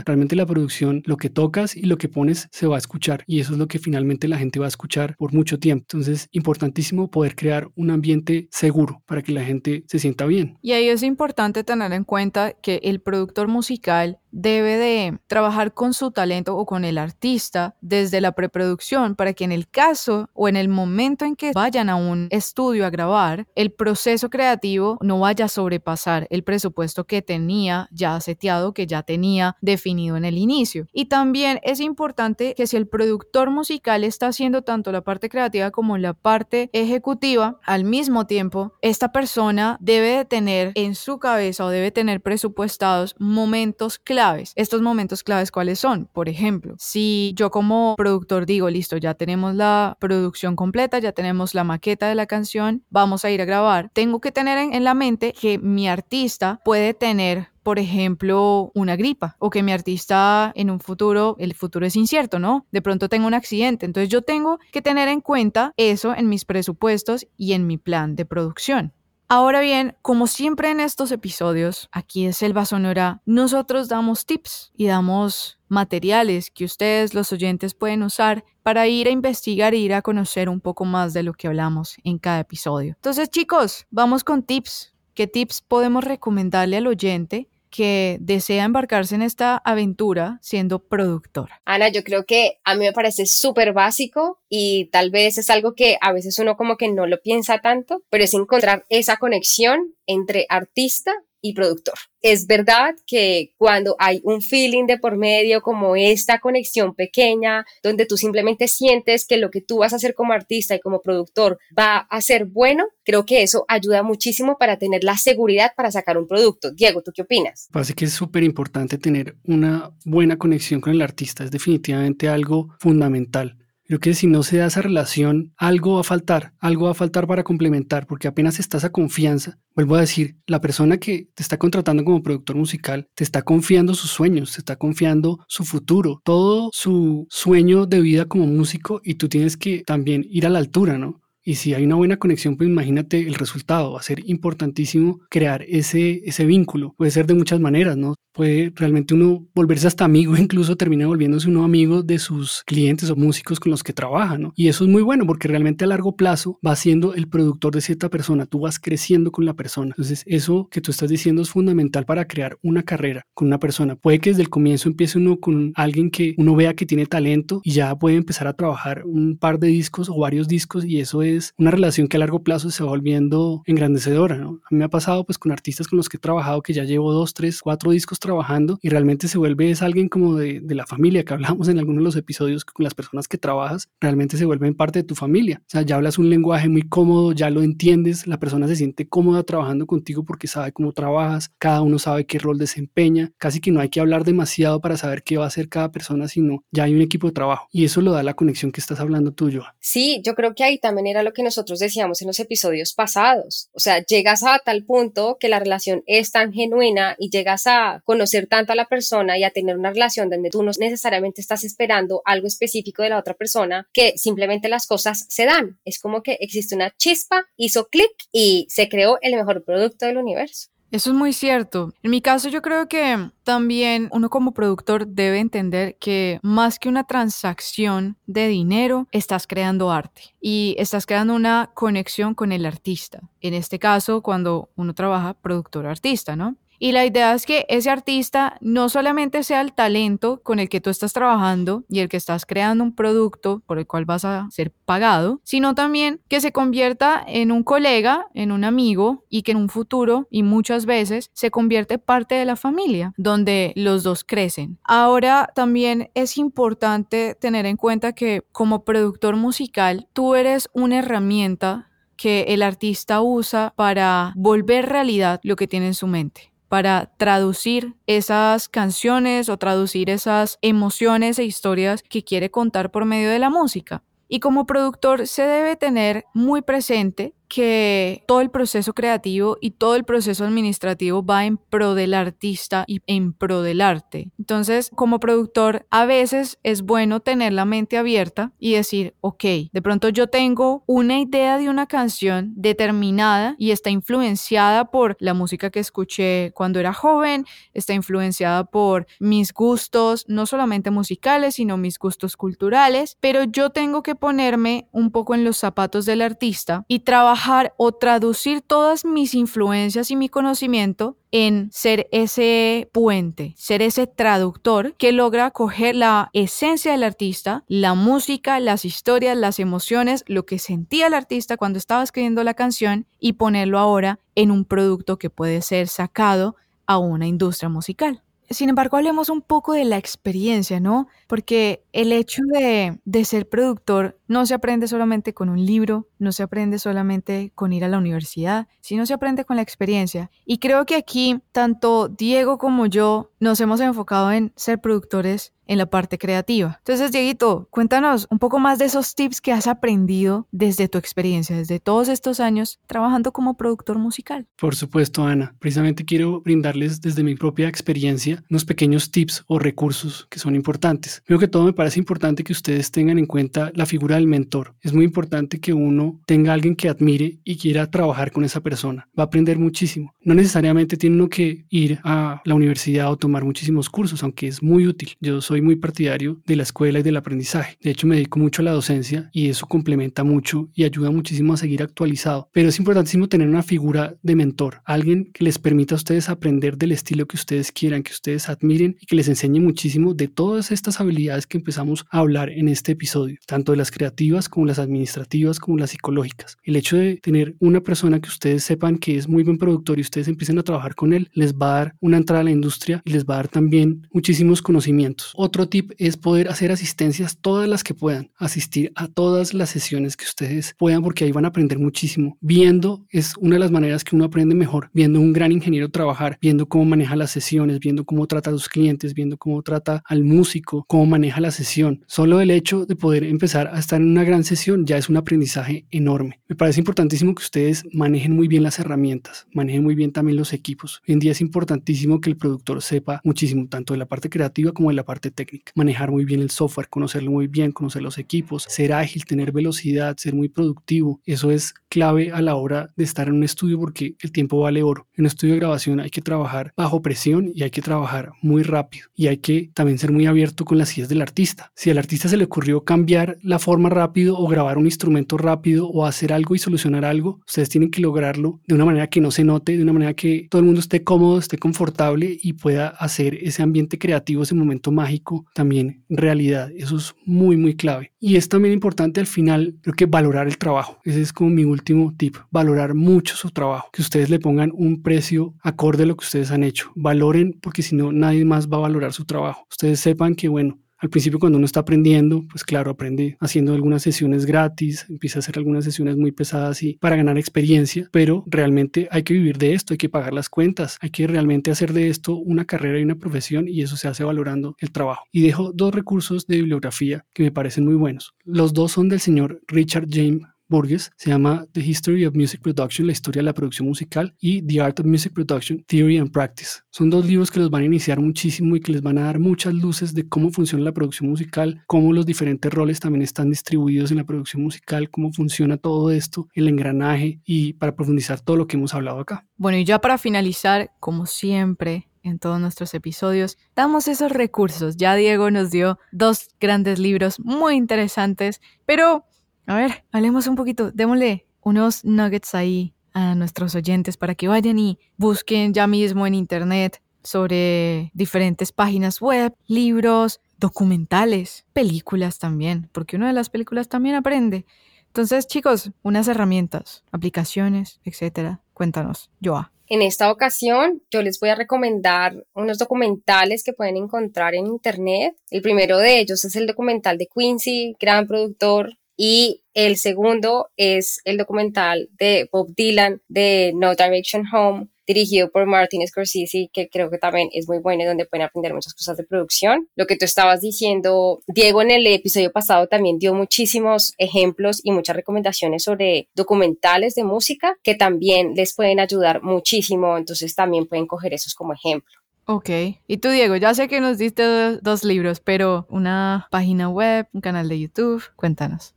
Realmente 0.00 0.36
la 0.36 0.46
producción, 0.46 1.02
lo 1.06 1.16
que 1.16 1.30
tocas 1.30 1.76
y 1.76 1.82
lo 1.82 1.98
que 1.98 2.08
pones 2.08 2.48
se 2.50 2.66
va 2.66 2.76
a 2.76 2.78
escuchar 2.78 3.24
y 3.26 3.40
eso 3.40 3.52
es 3.52 3.58
lo 3.58 3.68
que 3.68 3.78
finalmente 3.78 4.28
la 4.28 4.38
gente 4.38 4.58
va 4.58 4.66
a 4.66 4.68
escuchar 4.68 5.16
por 5.16 5.32
mucho 5.32 5.58
tiempo. 5.58 5.84
Entonces, 5.84 6.28
importantísimo 6.32 7.10
poder 7.10 7.34
crear 7.34 7.68
un 7.74 7.90
ambiente 7.90 8.48
seguro 8.50 9.02
para 9.06 9.22
que 9.22 9.32
la 9.32 9.44
gente 9.44 9.84
se 9.86 9.98
sienta 9.98 10.26
bien. 10.26 10.58
Y 10.62 10.72
ahí 10.72 10.88
es 10.88 11.02
importante 11.02 11.64
tener 11.64 11.92
en 11.92 12.04
cuenta 12.04 12.52
que 12.52 12.80
el 12.84 13.00
productor 13.00 13.48
musical 13.48 14.18
debe 14.32 14.78
de 14.78 15.18
trabajar 15.26 15.72
con 15.74 15.94
su 15.94 16.10
talento 16.10 16.56
o 16.56 16.66
con 16.66 16.84
el 16.84 16.98
artista 16.98 17.76
desde 17.80 18.20
la 18.20 18.32
preproducción 18.32 19.14
para 19.14 19.34
que 19.34 19.44
en 19.44 19.52
el 19.52 19.68
caso 19.68 20.28
o 20.32 20.48
en 20.48 20.56
el 20.56 20.68
momento 20.68 21.24
en 21.24 21.36
que 21.36 21.52
vayan 21.52 21.90
a 21.90 21.96
un 21.96 22.28
estudio 22.30 22.86
a 22.86 22.90
grabar, 22.90 23.46
el 23.54 23.70
proceso 23.70 24.30
creativo 24.30 24.98
no 25.02 25.20
vaya 25.20 25.44
a 25.44 25.48
sobrepasar 25.48 26.26
el 26.30 26.42
presupuesto 26.42 27.04
que 27.04 27.22
tenía 27.22 27.88
ya 27.92 28.18
seteado, 28.20 28.72
que 28.72 28.86
ya 28.86 29.02
tenía 29.02 29.56
definido 29.60 30.16
en 30.16 30.24
el 30.24 30.38
inicio. 30.38 30.86
Y 30.92 31.06
también 31.06 31.60
es 31.62 31.80
importante 31.80 32.54
que 32.54 32.66
si 32.66 32.76
el 32.76 32.88
productor 32.88 33.50
musical 33.50 34.02
está 34.02 34.28
haciendo 34.28 34.62
tanto 34.62 34.92
la 34.92 35.02
parte 35.02 35.28
creativa 35.28 35.70
como 35.70 35.98
la 35.98 36.14
parte 36.14 36.70
ejecutiva, 36.72 37.60
al 37.64 37.84
mismo 37.84 38.26
tiempo, 38.26 38.72
esta 38.80 39.12
persona 39.12 39.76
debe 39.80 40.16
de 40.16 40.24
tener 40.24 40.72
en 40.74 40.94
su 40.94 41.18
cabeza 41.18 41.66
o 41.66 41.68
debe 41.68 41.90
tener 41.90 42.22
presupuestados 42.22 43.14
momentos 43.18 43.98
clave 43.98 44.21
estos 44.54 44.82
momentos 44.82 45.22
claves, 45.22 45.50
¿cuáles 45.50 45.78
son? 45.78 46.08
Por 46.12 46.28
ejemplo, 46.28 46.74
si 46.78 47.32
yo 47.36 47.50
como 47.50 47.94
productor 47.96 48.46
digo, 48.46 48.70
listo, 48.70 48.96
ya 48.96 49.14
tenemos 49.14 49.54
la 49.54 49.96
producción 49.98 50.56
completa, 50.56 50.98
ya 50.98 51.12
tenemos 51.12 51.54
la 51.54 51.64
maqueta 51.64 52.08
de 52.08 52.14
la 52.14 52.26
canción, 52.26 52.84
vamos 52.90 53.24
a 53.24 53.30
ir 53.30 53.40
a 53.40 53.44
grabar, 53.44 53.90
tengo 53.92 54.20
que 54.20 54.32
tener 54.32 54.58
en, 54.58 54.74
en 54.74 54.84
la 54.84 54.94
mente 54.94 55.32
que 55.32 55.58
mi 55.58 55.88
artista 55.88 56.60
puede 56.64 56.94
tener 56.94 57.52
por 57.62 57.78
ejemplo, 57.78 58.72
una 58.74 58.96
gripa 58.96 59.36
o 59.38 59.48
que 59.50 59.62
mi 59.62 59.72
artista 59.72 60.52
en 60.56 60.68
un 60.68 60.80
futuro, 60.80 61.36
el 61.38 61.54
futuro 61.54 61.86
es 61.86 61.96
incierto, 61.96 62.38
¿no? 62.38 62.66
De 62.72 62.82
pronto 62.82 63.08
tengo 63.08 63.26
un 63.26 63.34
accidente. 63.34 63.86
Entonces 63.86 64.08
yo 64.08 64.22
tengo 64.22 64.58
que 64.72 64.82
tener 64.82 65.08
en 65.08 65.20
cuenta 65.20 65.72
eso 65.76 66.14
en 66.14 66.28
mis 66.28 66.44
presupuestos 66.44 67.26
y 67.36 67.52
en 67.52 67.66
mi 67.66 67.78
plan 67.78 68.16
de 68.16 68.24
producción. 68.24 68.92
Ahora 69.34 69.62
bien, 69.62 69.96
como 70.02 70.26
siempre 70.26 70.70
en 70.70 70.78
estos 70.78 71.10
episodios, 71.10 71.88
aquí 71.90 72.26
en 72.26 72.34
Selva 72.34 72.66
Sonora, 72.66 73.22
nosotros 73.24 73.88
damos 73.88 74.26
tips 74.26 74.72
y 74.76 74.84
damos 74.84 75.58
materiales 75.68 76.50
que 76.50 76.66
ustedes, 76.66 77.14
los 77.14 77.32
oyentes, 77.32 77.72
pueden 77.72 78.02
usar 78.02 78.44
para 78.62 78.86
ir 78.88 79.08
a 79.08 79.10
investigar 79.10 79.72
e 79.72 79.78
ir 79.78 79.94
a 79.94 80.02
conocer 80.02 80.50
un 80.50 80.60
poco 80.60 80.84
más 80.84 81.14
de 81.14 81.22
lo 81.22 81.32
que 81.32 81.48
hablamos 81.48 81.96
en 82.04 82.18
cada 82.18 82.40
episodio. 82.40 82.92
Entonces, 82.96 83.30
chicos, 83.30 83.86
vamos 83.90 84.22
con 84.22 84.42
tips. 84.42 84.92
¿Qué 85.14 85.26
tips 85.26 85.62
podemos 85.62 86.04
recomendarle 86.04 86.76
al 86.76 86.86
oyente 86.86 87.48
que 87.72 88.18
desea 88.20 88.64
embarcarse 88.64 89.16
en 89.16 89.22
esta 89.22 89.56
aventura 89.56 90.38
siendo 90.42 90.78
productora? 90.78 91.60
Ana, 91.64 91.88
yo 91.88 92.04
creo 92.04 92.24
que 92.24 92.60
a 92.62 92.74
mí 92.74 92.84
me 92.84 92.92
parece 92.92 93.26
súper 93.26 93.72
básico 93.72 94.40
y 94.48 94.90
tal 94.92 95.10
vez 95.10 95.38
es 95.38 95.50
algo 95.50 95.74
que 95.74 95.96
a 96.00 96.12
veces 96.12 96.38
uno 96.38 96.56
como 96.56 96.76
que 96.76 96.92
no 96.92 97.06
lo 97.06 97.20
piensa 97.20 97.58
tanto, 97.58 98.04
pero 98.10 98.22
es 98.22 98.34
encontrar 98.34 98.84
esa 98.90 99.16
conexión 99.16 99.94
entre 100.06 100.46
artista 100.48 101.12
y 101.42 101.52
productor. 101.54 101.94
Es 102.22 102.46
verdad 102.46 102.94
que 103.06 103.52
cuando 103.58 103.96
hay 103.98 104.20
un 104.22 104.40
feeling 104.40 104.86
de 104.86 104.96
por 104.96 105.16
medio 105.16 105.60
como 105.60 105.96
esta 105.96 106.38
conexión 106.38 106.94
pequeña, 106.94 107.66
donde 107.82 108.06
tú 108.06 108.16
simplemente 108.16 108.68
sientes 108.68 109.26
que 109.26 109.36
lo 109.36 109.50
que 109.50 109.60
tú 109.60 109.78
vas 109.78 109.92
a 109.92 109.96
hacer 109.96 110.14
como 110.14 110.32
artista 110.32 110.76
y 110.76 110.80
como 110.80 111.02
productor 111.02 111.58
va 111.76 111.98
a 111.98 112.20
ser 112.20 112.46
bueno, 112.46 112.86
creo 113.04 113.26
que 113.26 113.42
eso 113.42 113.64
ayuda 113.68 114.04
muchísimo 114.04 114.56
para 114.56 114.78
tener 114.78 115.02
la 115.02 115.18
seguridad 115.18 115.72
para 115.76 115.90
sacar 115.90 116.16
un 116.16 116.28
producto. 116.28 116.70
Diego, 116.70 117.02
¿tú 117.02 117.10
qué 117.12 117.22
opinas? 117.22 117.68
Parece 117.72 117.94
que 117.94 118.04
es 118.04 118.12
súper 118.12 118.44
importante 118.44 118.96
tener 118.98 119.36
una 119.44 119.90
buena 120.04 120.38
conexión 120.38 120.80
con 120.80 120.92
el 120.92 121.02
artista, 121.02 121.42
es 121.42 121.50
definitivamente 121.50 122.28
algo 122.28 122.68
fundamental. 122.78 123.58
Creo 123.92 124.00
que 124.00 124.14
si 124.14 124.26
no 124.26 124.42
se 124.42 124.56
da 124.56 124.68
esa 124.68 124.80
relación, 124.80 125.52
algo 125.58 125.96
va 125.96 126.00
a 126.00 126.04
faltar, 126.04 126.54
algo 126.60 126.86
va 126.86 126.92
a 126.92 126.94
faltar 126.94 127.26
para 127.26 127.44
complementar, 127.44 128.06
porque 128.06 128.26
apenas 128.26 128.58
está 128.58 128.78
esa 128.78 128.88
confianza, 128.88 129.58
vuelvo 129.76 129.96
a 129.96 130.00
decir, 130.00 130.38
la 130.46 130.62
persona 130.62 130.96
que 130.96 131.28
te 131.34 131.42
está 131.42 131.58
contratando 131.58 132.02
como 132.02 132.22
productor 132.22 132.56
musical 132.56 133.06
te 133.14 133.22
está 133.22 133.42
confiando 133.42 133.92
sus 133.92 134.10
sueños, 134.10 134.52
te 134.52 134.60
está 134.60 134.76
confiando 134.76 135.44
su 135.46 135.64
futuro, 135.64 136.22
todo 136.24 136.70
su 136.72 137.26
sueño 137.28 137.84
de 137.84 138.00
vida 138.00 138.24
como 138.24 138.46
músico 138.46 139.02
y 139.04 139.16
tú 139.16 139.28
tienes 139.28 139.58
que 139.58 139.82
también 139.86 140.24
ir 140.26 140.46
a 140.46 140.48
la 140.48 140.58
altura, 140.58 140.96
¿no? 140.96 141.20
Y 141.44 141.56
si 141.56 141.74
hay 141.74 141.84
una 141.84 141.96
buena 141.96 142.18
conexión, 142.18 142.56
pues 142.56 142.68
imagínate 142.68 143.20
el 143.20 143.34
resultado. 143.34 143.92
Va 143.92 144.00
a 144.00 144.02
ser 144.02 144.22
importantísimo 144.28 145.20
crear 145.28 145.62
ese, 145.68 146.22
ese 146.24 146.46
vínculo. 146.46 146.94
Puede 146.96 147.10
ser 147.10 147.26
de 147.26 147.34
muchas 147.34 147.60
maneras, 147.60 147.96
¿no? 147.96 148.14
Puede 148.32 148.72
realmente 148.74 149.12
uno 149.12 149.46
volverse 149.54 149.86
hasta 149.86 150.04
amigo, 150.04 150.36
incluso 150.38 150.76
termina 150.76 151.06
volviéndose 151.06 151.48
uno 151.48 151.64
amigo 151.64 152.02
de 152.02 152.18
sus 152.18 152.62
clientes 152.64 153.10
o 153.10 153.16
músicos 153.16 153.60
con 153.60 153.70
los 153.70 153.82
que 153.82 153.92
trabaja, 153.92 154.38
¿no? 154.38 154.52
Y 154.56 154.68
eso 154.68 154.84
es 154.84 154.90
muy 154.90 155.02
bueno 155.02 155.26
porque 155.26 155.48
realmente 155.48 155.84
a 155.84 155.88
largo 155.88 156.16
plazo 156.16 156.58
va 156.66 156.76
siendo 156.76 157.14
el 157.14 157.28
productor 157.28 157.74
de 157.74 157.80
cierta 157.80 158.08
persona. 158.08 158.46
Tú 158.46 158.60
vas 158.60 158.78
creciendo 158.78 159.32
con 159.32 159.44
la 159.44 159.54
persona. 159.54 159.88
Entonces, 159.96 160.22
eso 160.26 160.68
que 160.70 160.80
tú 160.80 160.92
estás 160.92 161.10
diciendo 161.10 161.42
es 161.42 161.50
fundamental 161.50 162.06
para 162.06 162.26
crear 162.26 162.56
una 162.62 162.82
carrera 162.84 163.26
con 163.34 163.48
una 163.48 163.58
persona. 163.58 163.96
Puede 163.96 164.20
que 164.20 164.30
desde 164.30 164.42
el 164.42 164.50
comienzo 164.50 164.88
empiece 164.88 165.18
uno 165.18 165.40
con 165.40 165.72
alguien 165.74 166.10
que 166.10 166.34
uno 166.38 166.54
vea 166.54 166.74
que 166.74 166.86
tiene 166.86 167.06
talento 167.06 167.60
y 167.64 167.72
ya 167.72 167.94
puede 167.98 168.16
empezar 168.16 168.46
a 168.46 168.54
trabajar 168.54 169.02
un 169.04 169.36
par 169.36 169.58
de 169.58 169.68
discos 169.68 170.08
o 170.08 170.18
varios 170.18 170.48
discos 170.48 170.84
y 170.84 171.00
eso 171.00 171.22
es 171.22 171.31
es 171.36 171.54
una 171.58 171.70
relación 171.70 172.08
que 172.08 172.16
a 172.16 172.20
largo 172.20 172.42
plazo 172.42 172.70
se 172.70 172.82
va 172.82 172.90
volviendo 172.90 173.62
engrandecedora. 173.66 174.36
¿no? 174.36 174.60
A 174.64 174.68
mí 174.70 174.78
me 174.78 174.84
ha 174.84 174.88
pasado 174.88 175.24
pues 175.24 175.38
con 175.38 175.52
artistas 175.52 175.88
con 175.88 175.96
los 175.96 176.08
que 176.08 176.16
he 176.16 176.20
trabajado 176.20 176.62
que 176.62 176.72
ya 176.72 176.84
llevo 176.84 177.12
dos, 177.12 177.34
tres, 177.34 177.60
cuatro 177.60 177.90
discos 177.90 178.18
trabajando 178.18 178.78
y 178.82 178.88
realmente 178.88 179.28
se 179.28 179.38
vuelve 179.38 179.70
es 179.70 179.82
alguien 179.82 180.08
como 180.08 180.36
de, 180.36 180.60
de 180.60 180.74
la 180.74 180.86
familia 180.86 181.24
que 181.24 181.34
hablamos 181.34 181.68
en 181.68 181.78
algunos 181.78 182.00
de 182.00 182.04
los 182.04 182.16
episodios 182.16 182.64
con 182.64 182.84
las 182.84 182.94
personas 182.94 183.28
que 183.28 183.38
trabajas, 183.38 183.88
realmente 184.00 184.36
se 184.36 184.44
vuelven 184.44 184.74
parte 184.74 185.00
de 185.00 185.04
tu 185.04 185.14
familia. 185.14 185.60
O 185.62 185.68
sea, 185.68 185.82
ya 185.82 185.96
hablas 185.96 186.18
un 186.18 186.30
lenguaje 186.30 186.68
muy 186.68 186.82
cómodo, 186.82 187.32
ya 187.32 187.50
lo 187.50 187.62
entiendes, 187.62 188.26
la 188.26 188.38
persona 188.38 188.68
se 188.68 188.76
siente 188.76 189.08
cómoda 189.08 189.42
trabajando 189.42 189.86
contigo 189.86 190.24
porque 190.24 190.46
sabe 190.46 190.72
cómo 190.72 190.92
trabajas, 190.92 191.52
cada 191.58 191.82
uno 191.82 191.98
sabe 191.98 192.26
qué 192.26 192.38
rol 192.38 192.58
desempeña, 192.58 193.32
casi 193.38 193.60
que 193.60 193.72
no 193.72 193.80
hay 193.80 193.88
que 193.88 194.00
hablar 194.00 194.24
demasiado 194.24 194.80
para 194.80 194.96
saber 194.96 195.22
qué 195.22 195.36
va 195.36 195.44
a 195.44 195.48
hacer 195.48 195.68
cada 195.68 195.92
persona, 195.92 196.28
sino 196.28 196.64
ya 196.70 196.84
hay 196.84 196.94
un 196.94 197.02
equipo 197.02 197.26
de 197.26 197.32
trabajo 197.32 197.68
y 197.72 197.84
eso 197.84 198.00
lo 198.00 198.12
da 198.12 198.22
la 198.22 198.34
conexión 198.34 198.72
que 198.72 198.80
estás 198.80 199.00
hablando 199.00 199.32
tú, 199.32 199.50
Joa. 199.52 199.74
Sí, 199.80 200.20
yo 200.24 200.34
creo 200.34 200.54
que 200.54 200.64
ahí 200.64 200.78
también 200.78 201.06
era 201.06 201.21
lo 201.22 201.32
que 201.32 201.42
nosotros 201.42 201.78
decíamos 201.78 202.20
en 202.22 202.28
los 202.28 202.40
episodios 202.40 202.94
pasados. 202.94 203.68
O 203.72 203.80
sea, 203.80 204.04
llegas 204.04 204.42
a 204.42 204.58
tal 204.58 204.84
punto 204.84 205.36
que 205.38 205.48
la 205.48 205.58
relación 205.58 206.02
es 206.06 206.32
tan 206.32 206.52
genuina 206.52 207.16
y 207.18 207.30
llegas 207.30 207.66
a 207.66 208.02
conocer 208.04 208.46
tanto 208.46 208.72
a 208.72 208.76
la 208.76 208.86
persona 208.86 209.38
y 209.38 209.44
a 209.44 209.50
tener 209.50 209.76
una 209.76 209.90
relación 209.90 210.30
donde 210.30 210.50
tú 210.50 210.62
no 210.62 210.72
necesariamente 210.78 211.40
estás 211.40 211.64
esperando 211.64 212.22
algo 212.24 212.46
específico 212.46 213.02
de 213.02 213.10
la 213.10 213.18
otra 213.18 213.34
persona, 213.34 213.88
que 213.92 214.14
simplemente 214.16 214.68
las 214.68 214.86
cosas 214.86 215.26
se 215.28 215.44
dan. 215.44 215.78
Es 215.84 215.98
como 215.98 216.22
que 216.22 216.38
existe 216.40 216.74
una 216.74 216.94
chispa, 216.96 217.46
hizo 217.56 217.88
clic 217.88 218.12
y 218.32 218.66
se 218.68 218.88
creó 218.88 219.18
el 219.20 219.34
mejor 219.36 219.64
producto 219.64 220.06
del 220.06 220.18
universo. 220.18 220.71
Eso 220.92 221.08
es 221.10 221.16
muy 221.16 221.32
cierto. 221.32 221.94
En 222.02 222.10
mi 222.10 222.20
caso 222.20 222.50
yo 222.50 222.60
creo 222.60 222.86
que 222.86 223.30
también 223.44 224.10
uno 224.12 224.28
como 224.28 224.52
productor 224.52 225.06
debe 225.06 225.38
entender 225.38 225.96
que 225.98 226.38
más 226.42 226.78
que 226.78 226.90
una 226.90 227.04
transacción 227.04 228.18
de 228.26 228.46
dinero, 228.48 229.08
estás 229.10 229.46
creando 229.46 229.90
arte 229.90 230.34
y 230.38 230.76
estás 230.78 231.06
creando 231.06 231.34
una 231.34 231.70
conexión 231.72 232.34
con 232.34 232.52
el 232.52 232.66
artista. 232.66 233.20
En 233.40 233.54
este 233.54 233.78
caso, 233.78 234.20
cuando 234.20 234.68
uno 234.76 234.92
trabaja 234.92 235.32
productor-artista, 235.32 236.36
¿no? 236.36 236.56
Y 236.84 236.90
la 236.90 237.06
idea 237.06 237.32
es 237.32 237.46
que 237.46 237.64
ese 237.68 237.90
artista 237.90 238.56
no 238.60 238.88
solamente 238.88 239.44
sea 239.44 239.60
el 239.60 239.72
talento 239.72 240.40
con 240.42 240.58
el 240.58 240.68
que 240.68 240.80
tú 240.80 240.90
estás 240.90 241.12
trabajando 241.12 241.84
y 241.88 242.00
el 242.00 242.08
que 242.08 242.16
estás 242.16 242.44
creando 242.44 242.82
un 242.82 242.92
producto 242.92 243.62
por 243.66 243.78
el 243.78 243.86
cual 243.86 244.04
vas 244.04 244.24
a 244.24 244.48
ser 244.50 244.72
pagado, 244.84 245.40
sino 245.44 245.76
también 245.76 246.20
que 246.26 246.40
se 246.40 246.50
convierta 246.50 247.22
en 247.24 247.52
un 247.52 247.62
colega, 247.62 248.26
en 248.34 248.50
un 248.50 248.64
amigo 248.64 249.24
y 249.28 249.42
que 249.42 249.52
en 249.52 249.58
un 249.58 249.68
futuro 249.68 250.26
y 250.28 250.42
muchas 250.42 250.84
veces 250.84 251.30
se 251.34 251.52
convierte 251.52 251.98
parte 251.98 252.34
de 252.34 252.46
la 252.46 252.56
familia, 252.56 253.14
donde 253.16 253.72
los 253.76 254.02
dos 254.02 254.24
crecen. 254.24 254.80
Ahora 254.82 255.52
también 255.54 256.10
es 256.14 256.36
importante 256.36 257.36
tener 257.36 257.64
en 257.64 257.76
cuenta 257.76 258.12
que 258.12 258.42
como 258.50 258.84
productor 258.84 259.36
musical, 259.36 260.08
tú 260.12 260.34
eres 260.34 260.68
una 260.72 260.98
herramienta 260.98 261.90
que 262.16 262.46
el 262.48 262.60
artista 262.60 263.22
usa 263.22 263.72
para 263.76 264.32
volver 264.34 264.88
realidad 264.88 265.38
lo 265.44 265.54
que 265.54 265.68
tiene 265.68 265.86
en 265.86 265.94
su 265.94 266.08
mente 266.08 266.51
para 266.72 267.12
traducir 267.18 267.96
esas 268.06 268.66
canciones 268.66 269.50
o 269.50 269.58
traducir 269.58 270.08
esas 270.08 270.58
emociones 270.62 271.38
e 271.38 271.44
historias 271.44 272.02
que 272.02 272.24
quiere 272.24 272.50
contar 272.50 272.90
por 272.90 273.04
medio 273.04 273.28
de 273.28 273.38
la 273.38 273.50
música. 273.50 274.02
Y 274.26 274.40
como 274.40 274.64
productor 274.64 275.26
se 275.26 275.42
debe 275.42 275.76
tener 275.76 276.24
muy 276.32 276.62
presente 276.62 277.34
que 277.52 278.24
todo 278.26 278.40
el 278.40 278.50
proceso 278.50 278.94
creativo 278.94 279.58
y 279.60 279.72
todo 279.72 279.94
el 279.94 280.04
proceso 280.04 280.46
administrativo 280.46 281.22
va 281.22 281.44
en 281.44 281.58
pro 281.58 281.94
del 281.94 282.14
artista 282.14 282.84
y 282.86 283.02
en 283.06 283.34
pro 283.34 283.60
del 283.60 283.82
arte. 283.82 284.32
Entonces, 284.38 284.90
como 284.94 285.20
productor, 285.20 285.84
a 285.90 286.06
veces 286.06 286.58
es 286.62 286.80
bueno 286.80 287.20
tener 287.20 287.52
la 287.52 287.66
mente 287.66 287.98
abierta 287.98 288.52
y 288.58 288.72
decir, 288.72 289.16
ok, 289.20 289.44
de 289.70 289.82
pronto 289.82 290.08
yo 290.08 290.28
tengo 290.28 290.82
una 290.86 291.20
idea 291.20 291.58
de 291.58 291.68
una 291.68 291.86
canción 291.86 292.54
determinada 292.56 293.54
y 293.58 293.72
está 293.72 293.90
influenciada 293.90 294.86
por 294.86 295.18
la 295.20 295.34
música 295.34 295.68
que 295.68 295.80
escuché 295.80 296.52
cuando 296.54 296.80
era 296.80 296.94
joven, 296.94 297.44
está 297.74 297.92
influenciada 297.92 298.64
por 298.64 299.06
mis 299.20 299.52
gustos, 299.52 300.24
no 300.26 300.46
solamente 300.46 300.90
musicales, 300.90 301.56
sino 301.56 301.76
mis 301.76 301.98
gustos 301.98 302.38
culturales, 302.38 303.18
pero 303.20 303.44
yo 303.44 303.68
tengo 303.68 304.02
que 304.02 304.14
ponerme 304.14 304.88
un 304.90 305.10
poco 305.10 305.34
en 305.34 305.44
los 305.44 305.58
zapatos 305.58 306.06
del 306.06 306.22
artista 306.22 306.86
y 306.88 307.00
trabajar 307.00 307.41
o 307.76 307.92
traducir 307.92 308.60
todas 308.60 309.04
mis 309.04 309.34
influencias 309.34 310.10
y 310.10 310.16
mi 310.16 310.28
conocimiento 310.28 311.16
en 311.30 311.70
ser 311.72 312.08
ese 312.12 312.88
puente, 312.92 313.54
ser 313.56 313.82
ese 313.82 314.06
traductor 314.06 314.94
que 314.94 315.12
logra 315.12 315.50
coger 315.50 315.96
la 315.96 316.30
esencia 316.32 316.92
del 316.92 317.04
artista, 317.04 317.64
la 317.68 317.94
música, 317.94 318.60
las 318.60 318.84
historias, 318.84 319.36
las 319.36 319.58
emociones, 319.58 320.24
lo 320.26 320.44
que 320.44 320.58
sentía 320.58 321.06
el 321.06 321.14
artista 321.14 321.56
cuando 321.56 321.78
estaba 321.78 322.02
escribiendo 322.02 322.44
la 322.44 322.54
canción 322.54 323.06
y 323.18 323.34
ponerlo 323.34 323.78
ahora 323.78 324.18
en 324.34 324.50
un 324.50 324.64
producto 324.64 325.18
que 325.18 325.30
puede 325.30 325.62
ser 325.62 325.88
sacado 325.88 326.56
a 326.86 326.98
una 326.98 327.26
industria 327.26 327.68
musical. 327.68 328.22
Sin 328.50 328.68
embargo, 328.68 328.98
hablemos 328.98 329.30
un 329.30 329.40
poco 329.40 329.72
de 329.72 329.84
la 329.84 329.96
experiencia, 329.96 330.78
¿no? 330.78 331.08
Porque 331.26 331.84
el 331.92 332.12
hecho 332.12 332.42
de, 332.52 332.98
de, 333.04 333.24
ser 333.24 333.48
productor 333.48 334.18
no 334.32 334.46
se 334.46 334.54
aprende 334.54 334.88
solamente 334.88 335.34
con 335.34 335.50
un 335.50 335.64
libro, 335.64 336.08
no 336.18 336.32
se 336.32 336.42
aprende 336.42 336.78
solamente 336.78 337.52
con 337.54 337.74
ir 337.74 337.84
a 337.84 337.88
la 337.88 337.98
universidad, 337.98 338.66
sino 338.80 339.04
se 339.04 339.12
aprende 339.12 339.44
con 339.44 339.56
la 339.56 339.62
experiencia. 339.62 340.30
Y 340.46 340.56
creo 340.56 340.86
que 340.86 340.96
aquí, 340.96 341.40
tanto 341.52 342.08
Diego 342.08 342.56
como 342.56 342.86
yo 342.86 343.30
nos 343.40 343.60
hemos 343.60 343.80
enfocado 343.80 344.32
en 344.32 344.52
ser 344.56 344.80
productores 344.80 345.52
en 345.66 345.78
la 345.78 345.86
parte 345.86 346.18
creativa. 346.18 346.76
Entonces, 346.78 347.12
Dieguito, 347.12 347.68
cuéntanos 347.70 348.26
un 348.30 348.38
poco 348.38 348.58
más 348.58 348.78
de 348.78 348.86
esos 348.86 349.14
tips 349.14 349.40
que 349.40 349.52
has 349.52 349.66
aprendido 349.66 350.46
desde 350.50 350.88
tu 350.88 350.98
experiencia, 350.98 351.56
desde 351.56 351.80
todos 351.80 352.08
estos 352.08 352.40
años 352.40 352.78
trabajando 352.86 353.32
como 353.32 353.56
productor 353.56 353.98
musical. 353.98 354.46
Por 354.56 354.74
supuesto, 354.74 355.24
Ana. 355.24 355.54
Precisamente 355.58 356.04
quiero 356.04 356.40
brindarles 356.40 357.00
desde 357.00 357.22
mi 357.22 357.34
propia 357.36 357.68
experiencia 357.68 358.44
unos 358.50 358.64
pequeños 358.64 359.10
tips 359.10 359.44
o 359.46 359.58
recursos 359.58 360.26
que 360.28 360.38
son 360.38 360.56
importantes. 360.56 361.22
Creo 361.24 361.38
que 361.38 361.48
todo 361.48 361.64
me 361.64 361.72
parece 361.72 362.00
importante 362.00 362.44
que 362.44 362.52
ustedes 362.52 362.90
tengan 362.90 363.18
en 363.18 363.26
cuenta 363.26 363.70
la 363.74 363.86
figura 363.86 364.16
del 364.22 364.28
mentor. 364.28 364.74
Es 364.80 364.92
muy 364.92 365.04
importante 365.04 365.60
que 365.60 365.72
uno 365.72 366.20
tenga 366.26 366.52
alguien 366.52 366.76
que 366.76 366.88
admire 366.88 367.40
y 367.44 367.56
quiera 367.56 367.90
trabajar 367.90 368.32
con 368.32 368.44
esa 368.44 368.60
persona. 368.60 369.08
Va 369.18 369.24
a 369.24 369.26
aprender 369.26 369.58
muchísimo. 369.58 370.14
No 370.22 370.34
necesariamente 370.34 370.96
tiene 370.96 371.16
uno 371.16 371.28
que 371.28 371.66
ir 371.68 371.98
a 372.04 372.40
la 372.44 372.54
universidad 372.54 373.10
o 373.10 373.16
tomar 373.16 373.44
muchísimos 373.44 373.90
cursos, 373.90 374.22
aunque 374.22 374.46
es 374.46 374.62
muy 374.62 374.86
útil. 374.86 375.16
Yo 375.20 375.40
soy 375.40 375.60
muy 375.60 375.76
partidario 375.76 376.40
de 376.46 376.56
la 376.56 376.62
escuela 376.62 377.00
y 377.00 377.02
del 377.02 377.16
aprendizaje. 377.16 377.76
De 377.82 377.90
hecho, 377.90 378.06
me 378.06 378.16
dedico 378.16 378.38
mucho 378.38 378.62
a 378.62 378.64
la 378.64 378.72
docencia 378.72 379.28
y 379.32 379.48
eso 379.48 379.66
complementa 379.66 380.24
mucho 380.24 380.68
y 380.74 380.84
ayuda 380.84 381.10
muchísimo 381.10 381.54
a 381.54 381.56
seguir 381.56 381.82
actualizado. 381.82 382.48
Pero 382.52 382.68
es 382.68 382.78
importantísimo 382.78 383.28
tener 383.28 383.48
una 383.48 383.62
figura 383.62 384.14
de 384.22 384.36
mentor, 384.36 384.80
alguien 384.84 385.30
que 385.32 385.44
les 385.44 385.58
permita 385.58 385.94
a 385.94 385.96
ustedes 385.96 386.28
aprender 386.28 386.76
del 386.76 386.92
estilo 386.92 387.26
que 387.26 387.36
ustedes 387.36 387.72
quieran, 387.72 388.02
que 388.02 388.12
ustedes 388.12 388.48
admiren 388.48 388.96
y 389.00 389.06
que 389.06 389.16
les 389.16 389.28
enseñe 389.28 389.60
muchísimo 389.60 390.14
de 390.14 390.28
todas 390.28 390.70
estas 390.70 391.00
habilidades 391.00 391.46
que 391.46 391.58
empezamos 391.58 392.06
a 392.10 392.18
hablar 392.18 392.50
en 392.50 392.68
este 392.68 392.92
episodio, 392.92 393.38
tanto 393.46 393.72
de 393.72 393.78
las 393.78 393.90
creativas 393.90 394.11
como 394.50 394.66
las 394.66 394.78
administrativas 394.78 395.58
como 395.58 395.78
las 395.78 395.90
psicológicas. 395.90 396.56
El 396.62 396.76
hecho 396.76 396.96
de 396.96 397.16
tener 397.16 397.54
una 397.58 397.80
persona 397.80 398.20
que 398.20 398.28
ustedes 398.28 398.64
sepan 398.64 398.98
que 398.98 399.16
es 399.16 399.28
muy 399.28 399.42
buen 399.42 399.58
productor 399.58 399.98
y 399.98 400.02
ustedes 400.02 400.28
empiecen 400.28 400.58
a 400.58 400.62
trabajar 400.62 400.94
con 400.94 401.12
él, 401.12 401.28
les 401.32 401.54
va 401.54 401.66
a 401.66 401.78
dar 401.78 401.94
una 402.00 402.16
entrada 402.16 402.40
a 402.40 402.44
la 402.44 402.50
industria 402.50 403.02
y 403.04 403.10
les 403.10 403.24
va 403.24 403.34
a 403.34 403.36
dar 403.38 403.48
también 403.48 404.06
muchísimos 404.12 404.62
conocimientos. 404.62 405.32
Otro 405.34 405.68
tip 405.68 405.92
es 405.98 406.16
poder 406.16 406.48
hacer 406.48 406.70
asistencias 406.70 407.38
todas 407.40 407.68
las 407.68 407.82
que 407.82 407.94
puedan, 407.94 408.30
asistir 408.36 408.92
a 408.94 409.08
todas 409.08 409.54
las 409.54 409.70
sesiones 409.70 410.16
que 410.16 410.24
ustedes 410.24 410.74
puedan 410.78 411.02
porque 411.02 411.24
ahí 411.24 411.32
van 411.32 411.44
a 411.44 411.48
aprender 411.48 411.78
muchísimo. 411.78 412.36
Viendo 412.40 413.04
es 413.10 413.34
una 413.38 413.56
de 413.56 413.60
las 413.60 413.70
maneras 413.70 414.04
que 414.04 414.14
uno 414.14 414.24
aprende 414.24 414.54
mejor, 414.54 414.90
viendo 414.92 415.20
un 415.20 415.32
gran 415.32 415.52
ingeniero 415.52 415.88
trabajar, 415.90 416.38
viendo 416.40 416.66
cómo 416.66 416.84
maneja 416.84 417.16
las 417.16 417.30
sesiones, 417.30 417.80
viendo 417.80 418.04
cómo 418.04 418.26
trata 418.26 418.50
a 418.50 418.52
los 418.52 418.68
clientes, 418.68 419.14
viendo 419.14 419.36
cómo 419.36 419.62
trata 419.62 420.02
al 420.06 420.24
músico, 420.24 420.84
cómo 420.88 421.06
maneja 421.06 421.40
la 421.40 421.50
sesión. 421.50 422.04
Solo 422.06 422.40
el 422.40 422.50
hecho 422.50 422.86
de 422.86 422.96
poder 422.96 423.24
empezar 423.24 423.68
a 423.72 423.78
estar 423.78 423.91
en 423.96 424.10
una 424.10 424.24
gran 424.24 424.44
sesión 424.44 424.86
ya 424.86 424.96
es 424.96 425.08
un 425.08 425.16
aprendizaje 425.16 425.86
enorme. 425.90 426.40
Me 426.48 426.56
parece 426.56 426.80
importantísimo 426.80 427.34
que 427.34 427.42
ustedes 427.42 427.84
manejen 427.92 428.34
muy 428.34 428.48
bien 428.48 428.62
las 428.62 428.78
herramientas, 428.78 429.46
manejen 429.52 429.82
muy 429.82 429.94
bien 429.94 430.12
también 430.12 430.36
los 430.36 430.52
equipos. 430.52 431.02
Hoy 431.06 431.14
en 431.14 431.20
día 431.20 431.32
es 431.32 431.40
importantísimo 431.40 432.20
que 432.20 432.30
el 432.30 432.36
productor 432.36 432.82
sepa 432.82 433.20
muchísimo 433.24 433.66
tanto 433.68 433.94
de 433.94 433.98
la 433.98 434.06
parte 434.06 434.30
creativa 434.30 434.72
como 434.72 434.90
de 434.90 434.96
la 434.96 435.04
parte 435.04 435.30
técnica 435.30 435.72
manejar 435.74 436.10
muy 436.10 436.24
bien 436.24 436.40
el 436.40 436.50
software, 436.50 436.88
conocerlo 436.88 437.30
muy 437.30 437.46
bien, 437.46 437.72
conocer 437.72 438.02
los 438.02 438.18
equipos, 438.18 438.64
ser 438.68 438.92
ágil, 438.92 439.24
tener 439.24 439.52
velocidad, 439.52 440.16
ser 440.16 440.34
muy 440.34 440.48
productivo. 440.48 441.20
Eso 441.24 441.50
es 441.50 441.74
clave 441.88 442.32
a 442.32 442.40
la 442.40 442.54
hora 442.56 442.90
de 442.96 443.04
estar 443.04 443.28
en 443.28 443.34
un 443.34 443.44
estudio 443.44 443.78
porque 443.78 444.16
el 444.20 444.32
tiempo 444.32 444.60
vale 444.60 444.82
oro. 444.82 445.06
En 445.14 445.22
un 445.22 445.26
estudio 445.26 445.54
de 445.54 445.60
grabación 445.60 446.00
hay 446.00 446.10
que 446.10 446.22
trabajar 446.22 446.72
bajo 446.76 447.02
presión 447.02 447.50
y 447.54 447.62
hay 447.62 447.70
que 447.70 447.82
trabajar 447.82 448.32
muy 448.40 448.62
rápido 448.62 449.08
y 449.14 449.26
hay 449.26 449.38
que 449.38 449.70
también 449.74 449.98
ser 449.98 450.12
muy 450.12 450.26
abierto 450.26 450.64
con 450.64 450.78
las 450.78 450.96
ideas 450.96 451.08
del 451.08 451.22
artista. 451.22 451.72
Si 451.74 451.90
al 451.90 451.98
artista 451.98 452.28
se 452.28 452.36
le 452.36 452.44
ocurrió 452.44 452.84
cambiar 452.84 453.38
la 453.42 453.58
forma 453.58 453.81
rápido 453.88 454.38
o 454.38 454.46
grabar 454.48 454.78
un 454.78 454.86
instrumento 454.86 455.36
rápido 455.38 455.88
o 455.88 456.06
hacer 456.06 456.32
algo 456.32 456.54
y 456.54 456.58
solucionar 456.58 457.04
algo, 457.04 457.40
ustedes 457.46 457.68
tienen 457.68 457.90
que 457.90 458.00
lograrlo 458.00 458.60
de 458.66 458.74
una 458.74 458.84
manera 458.84 459.08
que 459.08 459.20
no 459.20 459.30
se 459.30 459.44
note, 459.44 459.76
de 459.76 459.82
una 459.82 459.92
manera 459.92 460.14
que 460.14 460.46
todo 460.50 460.60
el 460.60 460.66
mundo 460.66 460.80
esté 460.80 461.02
cómodo, 461.04 461.38
esté 461.38 461.58
confortable 461.58 462.38
y 462.42 462.54
pueda 462.54 462.88
hacer 462.88 463.34
ese 463.42 463.62
ambiente 463.62 463.98
creativo, 463.98 464.42
ese 464.42 464.54
momento 464.54 464.92
mágico 464.92 465.46
también 465.54 466.04
realidad. 466.08 466.70
Eso 466.76 466.96
es 466.96 467.14
muy, 467.24 467.56
muy 467.56 467.74
clave. 467.74 468.12
Y 468.20 468.36
es 468.36 468.48
también 468.48 468.74
importante 468.74 469.20
al 469.20 469.26
final, 469.26 469.76
creo 469.82 469.94
que 469.94 470.06
valorar 470.06 470.46
el 470.46 470.58
trabajo. 470.58 470.98
Ese 471.04 471.20
es 471.20 471.32
como 471.32 471.50
mi 471.50 471.64
último 471.64 472.14
tip, 472.16 472.36
valorar 472.50 472.94
mucho 472.94 473.36
su 473.36 473.50
trabajo, 473.50 473.88
que 473.92 474.02
ustedes 474.02 474.30
le 474.30 474.38
pongan 474.38 474.70
un 474.74 475.02
precio 475.02 475.54
acorde 475.62 476.04
a 476.04 476.06
lo 476.06 476.16
que 476.16 476.24
ustedes 476.24 476.50
han 476.50 476.64
hecho. 476.64 476.90
Valoren 476.94 477.58
porque 477.60 477.82
si 477.82 477.96
no, 477.96 478.12
nadie 478.12 478.44
más 478.44 478.68
va 478.68 478.76
a 478.76 478.80
valorar 478.80 479.12
su 479.12 479.24
trabajo. 479.24 479.66
Ustedes 479.70 480.00
sepan 480.00 480.34
que, 480.34 480.48
bueno, 480.48 480.78
al 481.02 481.10
principio 481.10 481.40
cuando 481.40 481.58
uno 481.58 481.66
está 481.66 481.80
aprendiendo, 481.80 482.44
pues 482.48 482.62
claro, 482.62 482.92
aprende 482.92 483.36
haciendo 483.40 483.74
algunas 483.74 484.02
sesiones 484.02 484.46
gratis, 484.46 485.04
empieza 485.08 485.38
a 485.38 485.40
hacer 485.40 485.58
algunas 485.58 485.84
sesiones 485.84 486.16
muy 486.16 486.30
pesadas 486.30 486.82
y 486.84 486.94
para 486.94 487.16
ganar 487.16 487.38
experiencia, 487.38 488.08
pero 488.12 488.44
realmente 488.46 489.08
hay 489.10 489.24
que 489.24 489.34
vivir 489.34 489.58
de 489.58 489.74
esto, 489.74 489.94
hay 489.94 489.98
que 489.98 490.08
pagar 490.08 490.32
las 490.32 490.48
cuentas, 490.48 490.98
hay 491.00 491.10
que 491.10 491.26
realmente 491.26 491.72
hacer 491.72 491.92
de 491.92 492.08
esto 492.08 492.36
una 492.36 492.64
carrera 492.64 493.00
y 493.00 493.02
una 493.02 493.16
profesión 493.16 493.66
y 493.68 493.82
eso 493.82 493.96
se 493.96 494.06
hace 494.06 494.22
valorando 494.22 494.76
el 494.78 494.92
trabajo. 494.92 495.24
Y 495.32 495.42
dejo 495.42 495.72
dos 495.72 495.92
recursos 495.92 496.46
de 496.46 496.58
bibliografía 496.58 497.24
que 497.34 497.42
me 497.42 497.50
parecen 497.50 497.84
muy 497.84 497.96
buenos. 497.96 498.34
Los 498.44 498.72
dos 498.72 498.92
son 498.92 499.08
del 499.08 499.20
señor 499.20 499.60
Richard 499.66 500.06
James 500.08 500.51
Burgess, 500.72 501.12
se 501.16 501.30
llama 501.30 501.66
The 501.72 501.80
History 501.80 502.24
of 502.24 502.34
Music 502.34 502.62
Production, 502.62 503.06
la 503.06 503.12
historia 503.12 503.40
de 503.40 503.44
la 503.44 503.52
producción 503.52 503.86
musical, 503.86 504.34
y 504.40 504.62
The 504.62 504.80
Art 504.80 504.98
of 505.00 505.06
Music 505.06 505.32
Production, 505.32 505.84
Theory 505.86 506.16
and 506.16 506.32
Practice. 506.32 506.80
Son 506.90 507.10
dos 507.10 507.26
libros 507.26 507.50
que 507.50 507.60
los 507.60 507.70
van 507.70 507.82
a 507.82 507.86
iniciar 507.86 508.20
muchísimo 508.20 508.74
y 508.74 508.80
que 508.80 508.92
les 508.92 509.02
van 509.02 509.18
a 509.18 509.24
dar 509.24 509.38
muchas 509.38 509.74
luces 509.74 510.14
de 510.14 510.26
cómo 510.28 510.50
funciona 510.50 510.82
la 510.82 510.92
producción 510.92 511.28
musical, 511.28 511.82
cómo 511.86 512.12
los 512.12 512.26
diferentes 512.26 512.72
roles 512.72 512.98
también 512.98 513.22
están 513.22 513.50
distribuidos 513.50 514.10
en 514.10 514.16
la 514.16 514.24
producción 514.24 514.62
musical, 514.62 515.10
cómo 515.10 515.32
funciona 515.32 515.76
todo 515.76 516.10
esto, 516.10 516.48
el 516.54 516.68
engranaje 516.68 517.40
y 517.44 517.74
para 517.74 517.94
profundizar 517.94 518.40
todo 518.40 518.56
lo 518.56 518.66
que 518.66 518.76
hemos 518.76 518.94
hablado 518.94 519.20
acá. 519.20 519.46
Bueno, 519.56 519.78
y 519.78 519.84
ya 519.84 520.00
para 520.00 520.18
finalizar, 520.18 520.90
como 520.98 521.26
siempre, 521.26 522.08
en 522.22 522.38
todos 522.38 522.60
nuestros 522.60 522.94
episodios, 522.94 523.58
damos 523.74 524.08
esos 524.08 524.30
recursos. 524.30 524.96
Ya 524.96 525.14
Diego 525.14 525.50
nos 525.50 525.70
dio 525.70 525.98
dos 526.12 526.48
grandes 526.60 526.98
libros 526.98 527.40
muy 527.40 527.74
interesantes, 527.74 528.60
pero 528.86 529.24
a 529.66 529.76
ver, 529.76 530.04
hablemos 530.12 530.46
un 530.46 530.56
poquito, 530.56 530.90
démosle 530.90 531.46
unos 531.62 532.04
nuggets 532.04 532.54
ahí 532.54 532.94
a 533.12 533.34
nuestros 533.34 533.74
oyentes 533.74 534.16
para 534.16 534.34
que 534.34 534.48
vayan 534.48 534.78
y 534.78 534.98
busquen 535.16 535.74
ya 535.74 535.86
mismo 535.86 536.26
en 536.26 536.34
internet 536.34 537.00
sobre 537.22 538.10
diferentes 538.14 538.72
páginas 538.72 539.20
web, 539.20 539.54
libros, 539.66 540.40
documentales, 540.58 541.64
películas 541.72 542.38
también, 542.38 542.88
porque 542.92 543.16
una 543.16 543.28
de 543.28 543.32
las 543.32 543.50
películas 543.50 543.88
también 543.88 544.16
aprende. 544.16 544.64
Entonces, 545.06 545.46
chicos, 545.46 545.90
unas 546.02 546.26
herramientas, 546.26 547.04
aplicaciones, 547.12 548.00
etcétera. 548.04 548.60
Cuéntanos, 548.72 549.30
Joa. 549.44 549.72
En 549.88 550.00
esta 550.00 550.32
ocasión, 550.32 551.02
yo 551.10 551.20
les 551.20 551.38
voy 551.38 551.50
a 551.50 551.54
recomendar 551.54 552.46
unos 552.54 552.78
documentales 552.78 553.62
que 553.62 553.74
pueden 553.74 553.98
encontrar 553.98 554.54
en 554.54 554.66
internet. 554.66 555.36
El 555.50 555.60
primero 555.60 555.98
de 555.98 556.18
ellos 556.18 556.44
es 556.46 556.56
el 556.56 556.66
documental 556.66 557.18
de 557.18 557.26
Quincy, 557.26 557.94
gran 558.00 558.26
productor 558.26 558.96
Y 559.16 559.62
el 559.74 559.96
segundo 559.96 560.70
es 560.76 561.20
el 561.24 561.36
documental 561.36 562.08
de 562.18 562.48
Bob 562.50 562.74
Dylan 562.74 563.22
de 563.28 563.72
No 563.74 563.94
Direction 563.94 564.44
Home, 564.52 564.88
dirigido 565.06 565.50
por 565.50 565.66
Martin 565.66 566.06
Scorsese, 566.06 566.70
que 566.72 566.88
creo 566.88 567.10
que 567.10 567.18
también 567.18 567.48
es 567.52 567.68
muy 567.68 567.78
bueno 567.78 568.02
y 568.02 568.06
donde 568.06 568.24
pueden 568.24 568.46
aprender 568.46 568.72
muchas 568.74 568.94
cosas 568.94 569.16
de 569.16 569.24
producción. 569.24 569.88
Lo 569.96 570.06
que 570.06 570.16
tú 570.16 570.24
estabas 570.24 570.60
diciendo, 570.60 571.42
Diego 571.46 571.82
en 571.82 571.90
el 571.90 572.06
episodio 572.06 572.52
pasado 572.52 572.86
también 572.86 573.18
dio 573.18 573.34
muchísimos 573.34 574.14
ejemplos 574.18 574.80
y 574.82 574.92
muchas 574.92 575.16
recomendaciones 575.16 575.84
sobre 575.84 576.28
documentales 576.34 577.14
de 577.14 577.24
música 577.24 577.76
que 577.82 577.94
también 577.94 578.54
les 578.54 578.74
pueden 578.74 579.00
ayudar 579.00 579.42
muchísimo, 579.42 580.16
entonces 580.16 580.54
también 580.54 580.86
pueden 580.86 581.06
coger 581.06 581.34
esos 581.34 581.54
como 581.54 581.72
ejemplo. 581.72 582.12
Ok. 582.46 582.70
Y 583.06 583.18
tú, 583.18 583.28
Diego, 583.30 583.56
ya 583.56 583.72
sé 583.74 583.88
que 583.88 584.00
nos 584.00 584.18
diste 584.18 584.42
dos, 584.80 585.04
libros, 585.04 585.40
pero 585.40 585.86
una 585.88 586.48
página 586.50 586.88
web, 586.88 587.28
un 587.32 587.40
canal 587.40 587.68
de 587.68 587.78
YouTube, 587.78 588.22
cuéntanos 588.36 588.94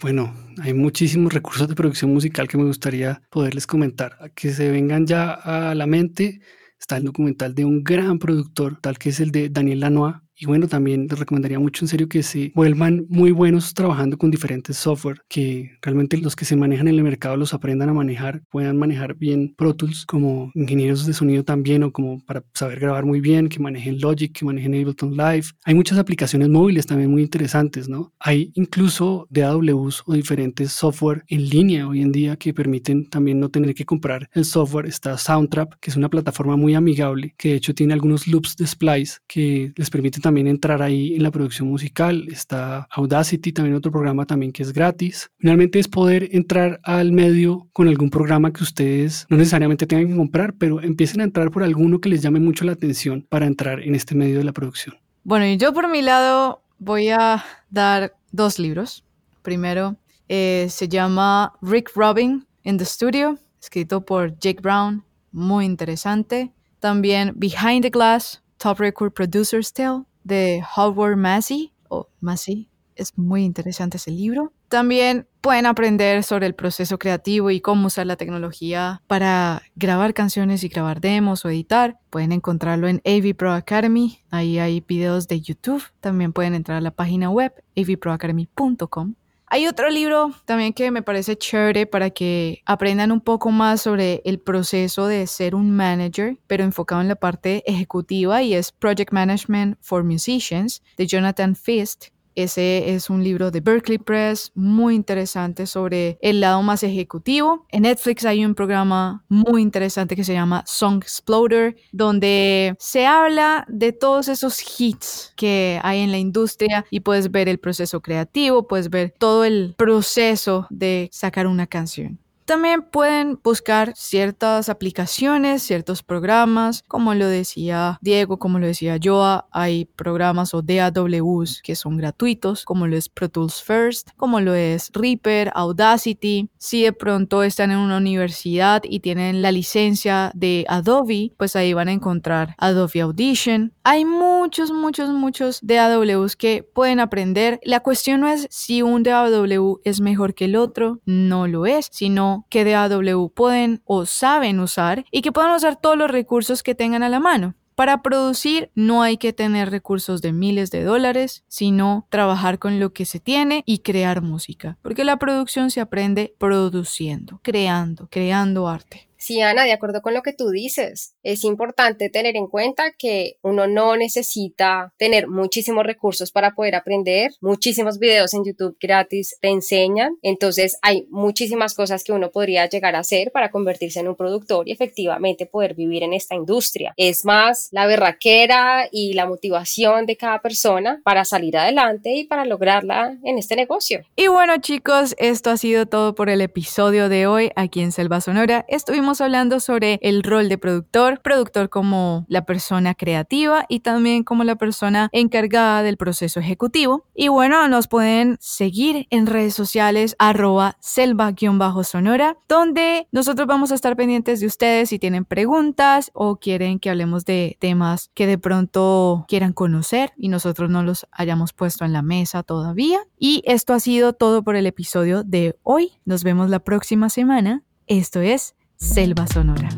bueno, 0.00 0.34
hay 0.62 0.74
muchísimos 0.74 1.32
recursos 1.32 1.68
de 1.68 1.74
producción 1.74 2.12
musical 2.12 2.48
que 2.48 2.58
me 2.58 2.64
gustaría 2.64 3.22
poderles 3.30 3.66
comentar. 3.66 4.32
Que 4.34 4.52
se 4.52 4.70
vengan 4.70 5.06
ya 5.06 5.32
a 5.32 5.74
la 5.74 5.86
mente 5.86 6.40
está 6.78 6.98
el 6.98 7.04
documental 7.04 7.54
de 7.54 7.64
un 7.64 7.82
gran 7.82 8.18
productor, 8.18 8.78
tal 8.80 8.98
que 8.98 9.08
es 9.08 9.20
el 9.20 9.30
de 9.30 9.48
Daniel 9.48 9.80
Lanois, 9.80 10.16
y 10.36 10.46
bueno, 10.46 10.68
también 10.68 11.06
les 11.08 11.18
recomendaría 11.18 11.58
mucho 11.58 11.84
en 11.84 11.88
serio 11.88 12.08
que 12.08 12.22
se 12.22 12.52
vuelvan 12.54 13.06
muy 13.08 13.30
buenos 13.30 13.74
trabajando 13.74 14.18
con 14.18 14.30
diferentes 14.30 14.76
software, 14.76 15.20
que 15.28 15.72
realmente 15.82 16.16
los 16.18 16.36
que 16.36 16.44
se 16.44 16.56
manejan 16.56 16.88
en 16.88 16.96
el 16.96 17.04
mercado 17.04 17.36
los 17.36 17.54
aprendan 17.54 17.88
a 17.88 17.94
manejar, 17.94 18.42
puedan 18.50 18.76
manejar 18.76 19.14
bien 19.14 19.54
Pro 19.56 19.74
Tools 19.74 20.04
como 20.06 20.50
ingenieros 20.54 21.06
de 21.06 21.12
sonido 21.12 21.44
también 21.44 21.82
o 21.82 21.92
como 21.92 22.20
para 22.24 22.44
saber 22.54 22.80
grabar 22.80 23.04
muy 23.04 23.20
bien, 23.20 23.48
que 23.48 23.58
manejen 23.58 24.00
Logic, 24.00 24.32
que 24.32 24.44
manejen 24.44 24.74
Ableton 24.74 25.16
Live. 25.16 25.46
Hay 25.64 25.74
muchas 25.74 25.98
aplicaciones 25.98 26.48
móviles 26.48 26.86
también 26.86 27.10
muy 27.10 27.22
interesantes, 27.22 27.88
¿no? 27.88 28.12
Hay 28.18 28.50
incluso 28.54 29.26
DAWs 29.30 30.02
o 30.06 30.14
diferentes 30.14 30.72
software 30.72 31.24
en 31.28 31.48
línea 31.48 31.88
hoy 31.88 32.02
en 32.02 32.12
día 32.12 32.36
que 32.36 32.52
permiten 32.54 33.08
también 33.08 33.40
no 33.40 33.50
tener 33.50 33.74
que 33.74 33.84
comprar 33.84 34.28
el 34.32 34.44
software. 34.44 34.86
Está 34.86 35.16
Soundtrap, 35.18 35.74
que 35.80 35.90
es 35.90 35.96
una 35.96 36.08
plataforma 36.08 36.56
muy 36.56 36.74
amigable, 36.74 37.34
que 37.38 37.50
de 37.50 37.54
hecho 37.56 37.74
tiene 37.74 37.94
algunos 37.94 38.26
loops 38.26 38.56
de 38.56 38.66
splice 38.66 39.18
que 39.26 39.72
les 39.76 39.90
permiten 39.90 40.22
también 40.24 40.46
entrar 40.46 40.80
ahí 40.80 41.14
en 41.14 41.22
la 41.22 41.30
producción 41.30 41.68
musical. 41.68 42.26
Está 42.30 42.88
Audacity, 42.90 43.52
también 43.52 43.76
otro 43.76 43.92
programa 43.92 44.24
también 44.24 44.52
que 44.52 44.62
es 44.62 44.72
gratis. 44.72 45.30
Finalmente 45.38 45.78
es 45.78 45.86
poder 45.86 46.30
entrar 46.32 46.80
al 46.82 47.12
medio 47.12 47.68
con 47.74 47.88
algún 47.88 48.08
programa 48.08 48.50
que 48.52 48.62
ustedes 48.62 49.26
no 49.28 49.36
necesariamente 49.36 49.86
tengan 49.86 50.08
que 50.08 50.16
comprar, 50.16 50.54
pero 50.54 50.80
empiecen 50.80 51.20
a 51.20 51.24
entrar 51.24 51.50
por 51.50 51.62
alguno 51.62 52.00
que 52.00 52.08
les 52.08 52.22
llame 52.22 52.40
mucho 52.40 52.64
la 52.64 52.72
atención 52.72 53.26
para 53.28 53.46
entrar 53.46 53.80
en 53.80 53.94
este 53.94 54.14
medio 54.14 54.38
de 54.38 54.44
la 54.44 54.52
producción. 54.52 54.96
Bueno, 55.24 55.46
y 55.46 55.58
yo 55.58 55.74
por 55.74 55.90
mi 55.90 56.00
lado 56.00 56.62
voy 56.78 57.10
a 57.10 57.44
dar 57.68 58.14
dos 58.32 58.58
libros. 58.58 59.04
Primero 59.42 59.96
eh, 60.30 60.68
se 60.70 60.88
llama 60.88 61.52
Rick 61.60 61.90
Robin 61.94 62.46
in 62.62 62.78
the 62.78 62.86
Studio, 62.86 63.38
escrito 63.60 64.06
por 64.06 64.38
Jake 64.38 64.62
Brown, 64.62 65.04
muy 65.32 65.66
interesante. 65.66 66.50
También 66.80 67.34
Behind 67.36 67.82
the 67.82 67.90
Glass, 67.90 68.42
Top 68.56 68.78
Record 68.78 69.12
Producer's 69.12 69.70
Tale, 69.72 70.04
de 70.24 70.62
Howard 70.76 71.16
Massey 71.16 71.72
o 71.88 72.08
Massey. 72.20 72.68
Es 72.96 73.16
muy 73.18 73.44
interesante 73.44 73.96
ese 73.96 74.10
libro. 74.10 74.52
También 74.68 75.26
pueden 75.40 75.66
aprender 75.66 76.22
sobre 76.22 76.46
el 76.46 76.54
proceso 76.54 76.98
creativo 76.98 77.50
y 77.50 77.60
cómo 77.60 77.88
usar 77.88 78.06
la 78.06 78.16
tecnología 78.16 79.02
para 79.06 79.62
grabar 79.76 80.14
canciones 80.14 80.64
y 80.64 80.68
grabar 80.68 81.00
demos 81.00 81.44
o 81.44 81.50
editar. 81.50 81.98
Pueden 82.10 82.32
encontrarlo 82.32 82.88
en 82.88 83.02
AV 83.04 83.36
Pro 83.36 83.52
Academy. 83.52 84.18
Ahí 84.30 84.58
hay 84.58 84.80
videos 84.80 85.28
de 85.28 85.40
YouTube. 85.40 85.84
También 86.00 86.32
pueden 86.32 86.54
entrar 86.54 86.78
a 86.78 86.80
la 86.80 86.92
página 86.92 87.30
web 87.30 87.52
avproacademy.com 87.76 89.14
hay 89.46 89.66
otro 89.66 89.90
libro 89.90 90.32
también 90.46 90.72
que 90.72 90.90
me 90.90 91.02
parece 91.02 91.36
chévere 91.36 91.86
para 91.86 92.10
que 92.10 92.62
aprendan 92.66 93.12
un 93.12 93.20
poco 93.20 93.50
más 93.50 93.82
sobre 93.82 94.22
el 94.24 94.40
proceso 94.40 95.06
de 95.06 95.26
ser 95.26 95.54
un 95.54 95.70
manager, 95.70 96.38
pero 96.46 96.64
enfocado 96.64 97.00
en 97.00 97.08
la 97.08 97.16
parte 97.16 97.62
ejecutiva 97.66 98.42
y 98.42 98.54
es 98.54 98.72
Project 98.72 99.12
Management 99.12 99.78
for 99.80 100.02
Musicians 100.02 100.82
de 100.96 101.06
Jonathan 101.06 101.54
Fist. 101.54 102.13
Ese 102.34 102.94
es 102.94 103.10
un 103.10 103.22
libro 103.22 103.50
de 103.50 103.60
Berkeley 103.60 103.98
Press 103.98 104.50
muy 104.54 104.94
interesante 104.94 105.66
sobre 105.66 106.18
el 106.20 106.40
lado 106.40 106.62
más 106.62 106.82
ejecutivo. 106.82 107.66
En 107.70 107.82
Netflix 107.82 108.24
hay 108.24 108.44
un 108.44 108.54
programa 108.54 109.24
muy 109.28 109.62
interesante 109.62 110.16
que 110.16 110.24
se 110.24 110.32
llama 110.32 110.64
Song 110.66 111.02
Exploder, 111.02 111.76
donde 111.92 112.74
se 112.78 113.06
habla 113.06 113.64
de 113.68 113.92
todos 113.92 114.28
esos 114.28 114.80
hits 114.80 115.32
que 115.36 115.80
hay 115.82 116.00
en 116.00 116.10
la 116.10 116.18
industria 116.18 116.84
y 116.90 117.00
puedes 117.00 117.30
ver 117.30 117.48
el 117.48 117.58
proceso 117.58 118.00
creativo, 118.00 118.66
puedes 118.66 118.90
ver 118.90 119.14
todo 119.18 119.44
el 119.44 119.74
proceso 119.76 120.66
de 120.70 121.08
sacar 121.12 121.46
una 121.46 121.66
canción. 121.66 122.23
También 122.44 122.82
pueden 122.82 123.40
buscar 123.42 123.94
ciertas 123.96 124.68
aplicaciones, 124.68 125.62
ciertos 125.62 126.02
programas, 126.02 126.82
como 126.86 127.14
lo 127.14 127.26
decía 127.26 127.98
Diego, 128.02 128.38
como 128.38 128.58
lo 128.58 128.66
decía 128.66 128.98
Joa, 129.02 129.46
hay 129.50 129.86
programas 129.86 130.52
o 130.52 130.60
DAWs 130.60 131.62
que 131.62 131.74
son 131.74 131.96
gratuitos, 131.96 132.66
como 132.66 132.86
lo 132.86 132.96
es 132.96 133.08
Pro 133.08 133.30
Tools 133.30 133.62
First, 133.62 134.10
como 134.16 134.40
lo 134.40 134.54
es 134.54 134.90
Reaper, 134.92 135.52
Audacity. 135.54 136.50
Si 136.58 136.82
de 136.82 136.92
pronto 136.92 137.42
están 137.42 137.70
en 137.70 137.78
una 137.78 137.96
universidad 137.96 138.82
y 138.84 139.00
tienen 139.00 139.40
la 139.40 139.50
licencia 139.50 140.30
de 140.34 140.66
Adobe, 140.68 141.32
pues 141.38 141.56
ahí 141.56 141.72
van 141.72 141.88
a 141.88 141.92
encontrar 141.92 142.54
Adobe 142.58 143.00
Audition. 143.00 143.72
Hay 143.84 144.04
muchos, 144.04 144.70
muchos, 144.70 145.08
muchos 145.08 145.60
DAWs 145.62 146.36
que 146.36 146.62
pueden 146.62 147.00
aprender. 147.00 147.58
La 147.62 147.80
cuestión 147.80 148.20
no 148.20 148.28
es 148.28 148.46
si 148.50 148.82
un 148.82 149.02
DAW 149.02 149.80
es 149.84 150.02
mejor 150.02 150.34
que 150.34 150.44
el 150.44 150.56
otro, 150.56 151.00
no 151.06 151.46
lo 151.46 151.64
es, 151.64 151.88
sino 151.90 152.33
que 152.50 152.64
DAW 152.64 153.30
pueden 153.30 153.82
o 153.84 154.06
saben 154.06 154.60
usar 154.60 155.04
y 155.10 155.22
que 155.22 155.32
puedan 155.32 155.54
usar 155.54 155.76
todos 155.76 155.96
los 155.96 156.10
recursos 156.10 156.62
que 156.62 156.74
tengan 156.74 157.02
a 157.02 157.08
la 157.08 157.20
mano. 157.20 157.54
Para 157.74 158.02
producir 158.02 158.70
no 158.76 159.02
hay 159.02 159.16
que 159.16 159.32
tener 159.32 159.70
recursos 159.70 160.22
de 160.22 160.32
miles 160.32 160.70
de 160.70 160.84
dólares, 160.84 161.44
sino 161.48 162.06
trabajar 162.08 162.60
con 162.60 162.78
lo 162.78 162.92
que 162.92 163.04
se 163.04 163.18
tiene 163.18 163.64
y 163.66 163.78
crear 163.78 164.22
música, 164.22 164.78
porque 164.80 165.02
la 165.02 165.18
producción 165.18 165.70
se 165.70 165.80
aprende 165.80 166.36
produciendo, 166.38 167.40
creando, 167.42 168.08
creando 168.10 168.68
arte. 168.68 169.08
Sí, 169.24 169.40
Ana, 169.40 169.64
de 169.64 169.72
acuerdo 169.72 170.02
con 170.02 170.12
lo 170.12 170.20
que 170.20 170.34
tú 170.34 170.50
dices, 170.50 171.14
es 171.22 171.44
importante 171.44 172.10
tener 172.10 172.36
en 172.36 172.46
cuenta 172.46 172.92
que 172.92 173.38
uno 173.40 173.66
no 173.66 173.96
necesita 173.96 174.92
tener 174.98 175.28
muchísimos 175.28 175.86
recursos 175.86 176.30
para 176.30 176.54
poder 176.54 176.74
aprender. 176.74 177.30
Muchísimos 177.40 177.98
videos 177.98 178.34
en 178.34 178.44
YouTube 178.44 178.76
gratis 178.78 179.38
te 179.40 179.48
enseñan. 179.48 180.18
Entonces 180.20 180.76
hay 180.82 181.06
muchísimas 181.08 181.72
cosas 181.72 182.04
que 182.04 182.12
uno 182.12 182.32
podría 182.32 182.68
llegar 182.68 182.96
a 182.96 182.98
hacer 182.98 183.32
para 183.32 183.50
convertirse 183.50 184.00
en 184.00 184.08
un 184.08 184.14
productor 184.14 184.68
y 184.68 184.72
efectivamente 184.72 185.46
poder 185.46 185.72
vivir 185.72 186.02
en 186.02 186.12
esta 186.12 186.34
industria. 186.34 186.92
Es 186.98 187.24
más 187.24 187.68
la 187.70 187.86
berraquera 187.86 188.90
y 188.92 189.14
la 189.14 189.24
motivación 189.24 190.04
de 190.04 190.18
cada 190.18 190.42
persona 190.42 191.00
para 191.02 191.24
salir 191.24 191.56
adelante 191.56 192.12
y 192.12 192.24
para 192.24 192.44
lograrla 192.44 193.16
en 193.24 193.38
este 193.38 193.56
negocio. 193.56 194.04
Y 194.16 194.26
bueno 194.26 194.58
chicos, 194.58 195.14
esto 195.16 195.48
ha 195.48 195.56
sido 195.56 195.86
todo 195.86 196.14
por 196.14 196.28
el 196.28 196.42
episodio 196.42 197.08
de 197.08 197.26
hoy 197.26 197.52
aquí 197.56 197.80
en 197.80 197.90
Selva 197.90 198.20
Sonora. 198.20 198.66
Estuvimos 198.68 199.13
hablando 199.20 199.60
sobre 199.60 199.98
el 200.02 200.22
rol 200.22 200.48
de 200.48 200.58
productor, 200.58 201.20
productor 201.20 201.68
como 201.68 202.24
la 202.28 202.44
persona 202.44 202.94
creativa 202.94 203.66
y 203.68 203.80
también 203.80 204.24
como 204.24 204.44
la 204.44 204.56
persona 204.56 205.08
encargada 205.12 205.82
del 205.82 205.96
proceso 205.96 206.40
ejecutivo. 206.40 207.06
Y 207.14 207.28
bueno, 207.28 207.66
nos 207.68 207.88
pueden 207.88 208.36
seguir 208.40 209.06
en 209.10 209.26
redes 209.26 209.54
sociales 209.54 210.16
arroba 210.18 210.76
selva-sonora, 210.80 212.36
donde 212.48 213.08
nosotros 213.12 213.46
vamos 213.46 213.72
a 213.72 213.74
estar 213.74 213.96
pendientes 213.96 214.40
de 214.40 214.46
ustedes 214.46 214.88
si 214.88 214.98
tienen 214.98 215.24
preguntas 215.24 216.10
o 216.14 216.36
quieren 216.36 216.78
que 216.78 216.90
hablemos 216.90 217.24
de 217.24 217.56
temas 217.60 218.10
que 218.14 218.26
de 218.26 218.38
pronto 218.38 219.24
quieran 219.28 219.52
conocer 219.52 220.12
y 220.16 220.28
nosotros 220.28 220.70
no 220.70 220.82
los 220.82 221.06
hayamos 221.12 221.52
puesto 221.52 221.84
en 221.84 221.92
la 221.92 222.02
mesa 222.02 222.42
todavía. 222.42 223.00
Y 223.18 223.42
esto 223.46 223.72
ha 223.72 223.80
sido 223.80 224.12
todo 224.12 224.42
por 224.42 224.56
el 224.56 224.66
episodio 224.66 225.22
de 225.24 225.56
hoy. 225.62 225.92
Nos 226.04 226.24
vemos 226.24 226.50
la 226.50 226.60
próxima 226.60 227.08
semana. 227.08 227.62
Esto 227.86 228.20
es 228.20 228.54
Selva 228.76 229.26
Sonora. 229.26 229.68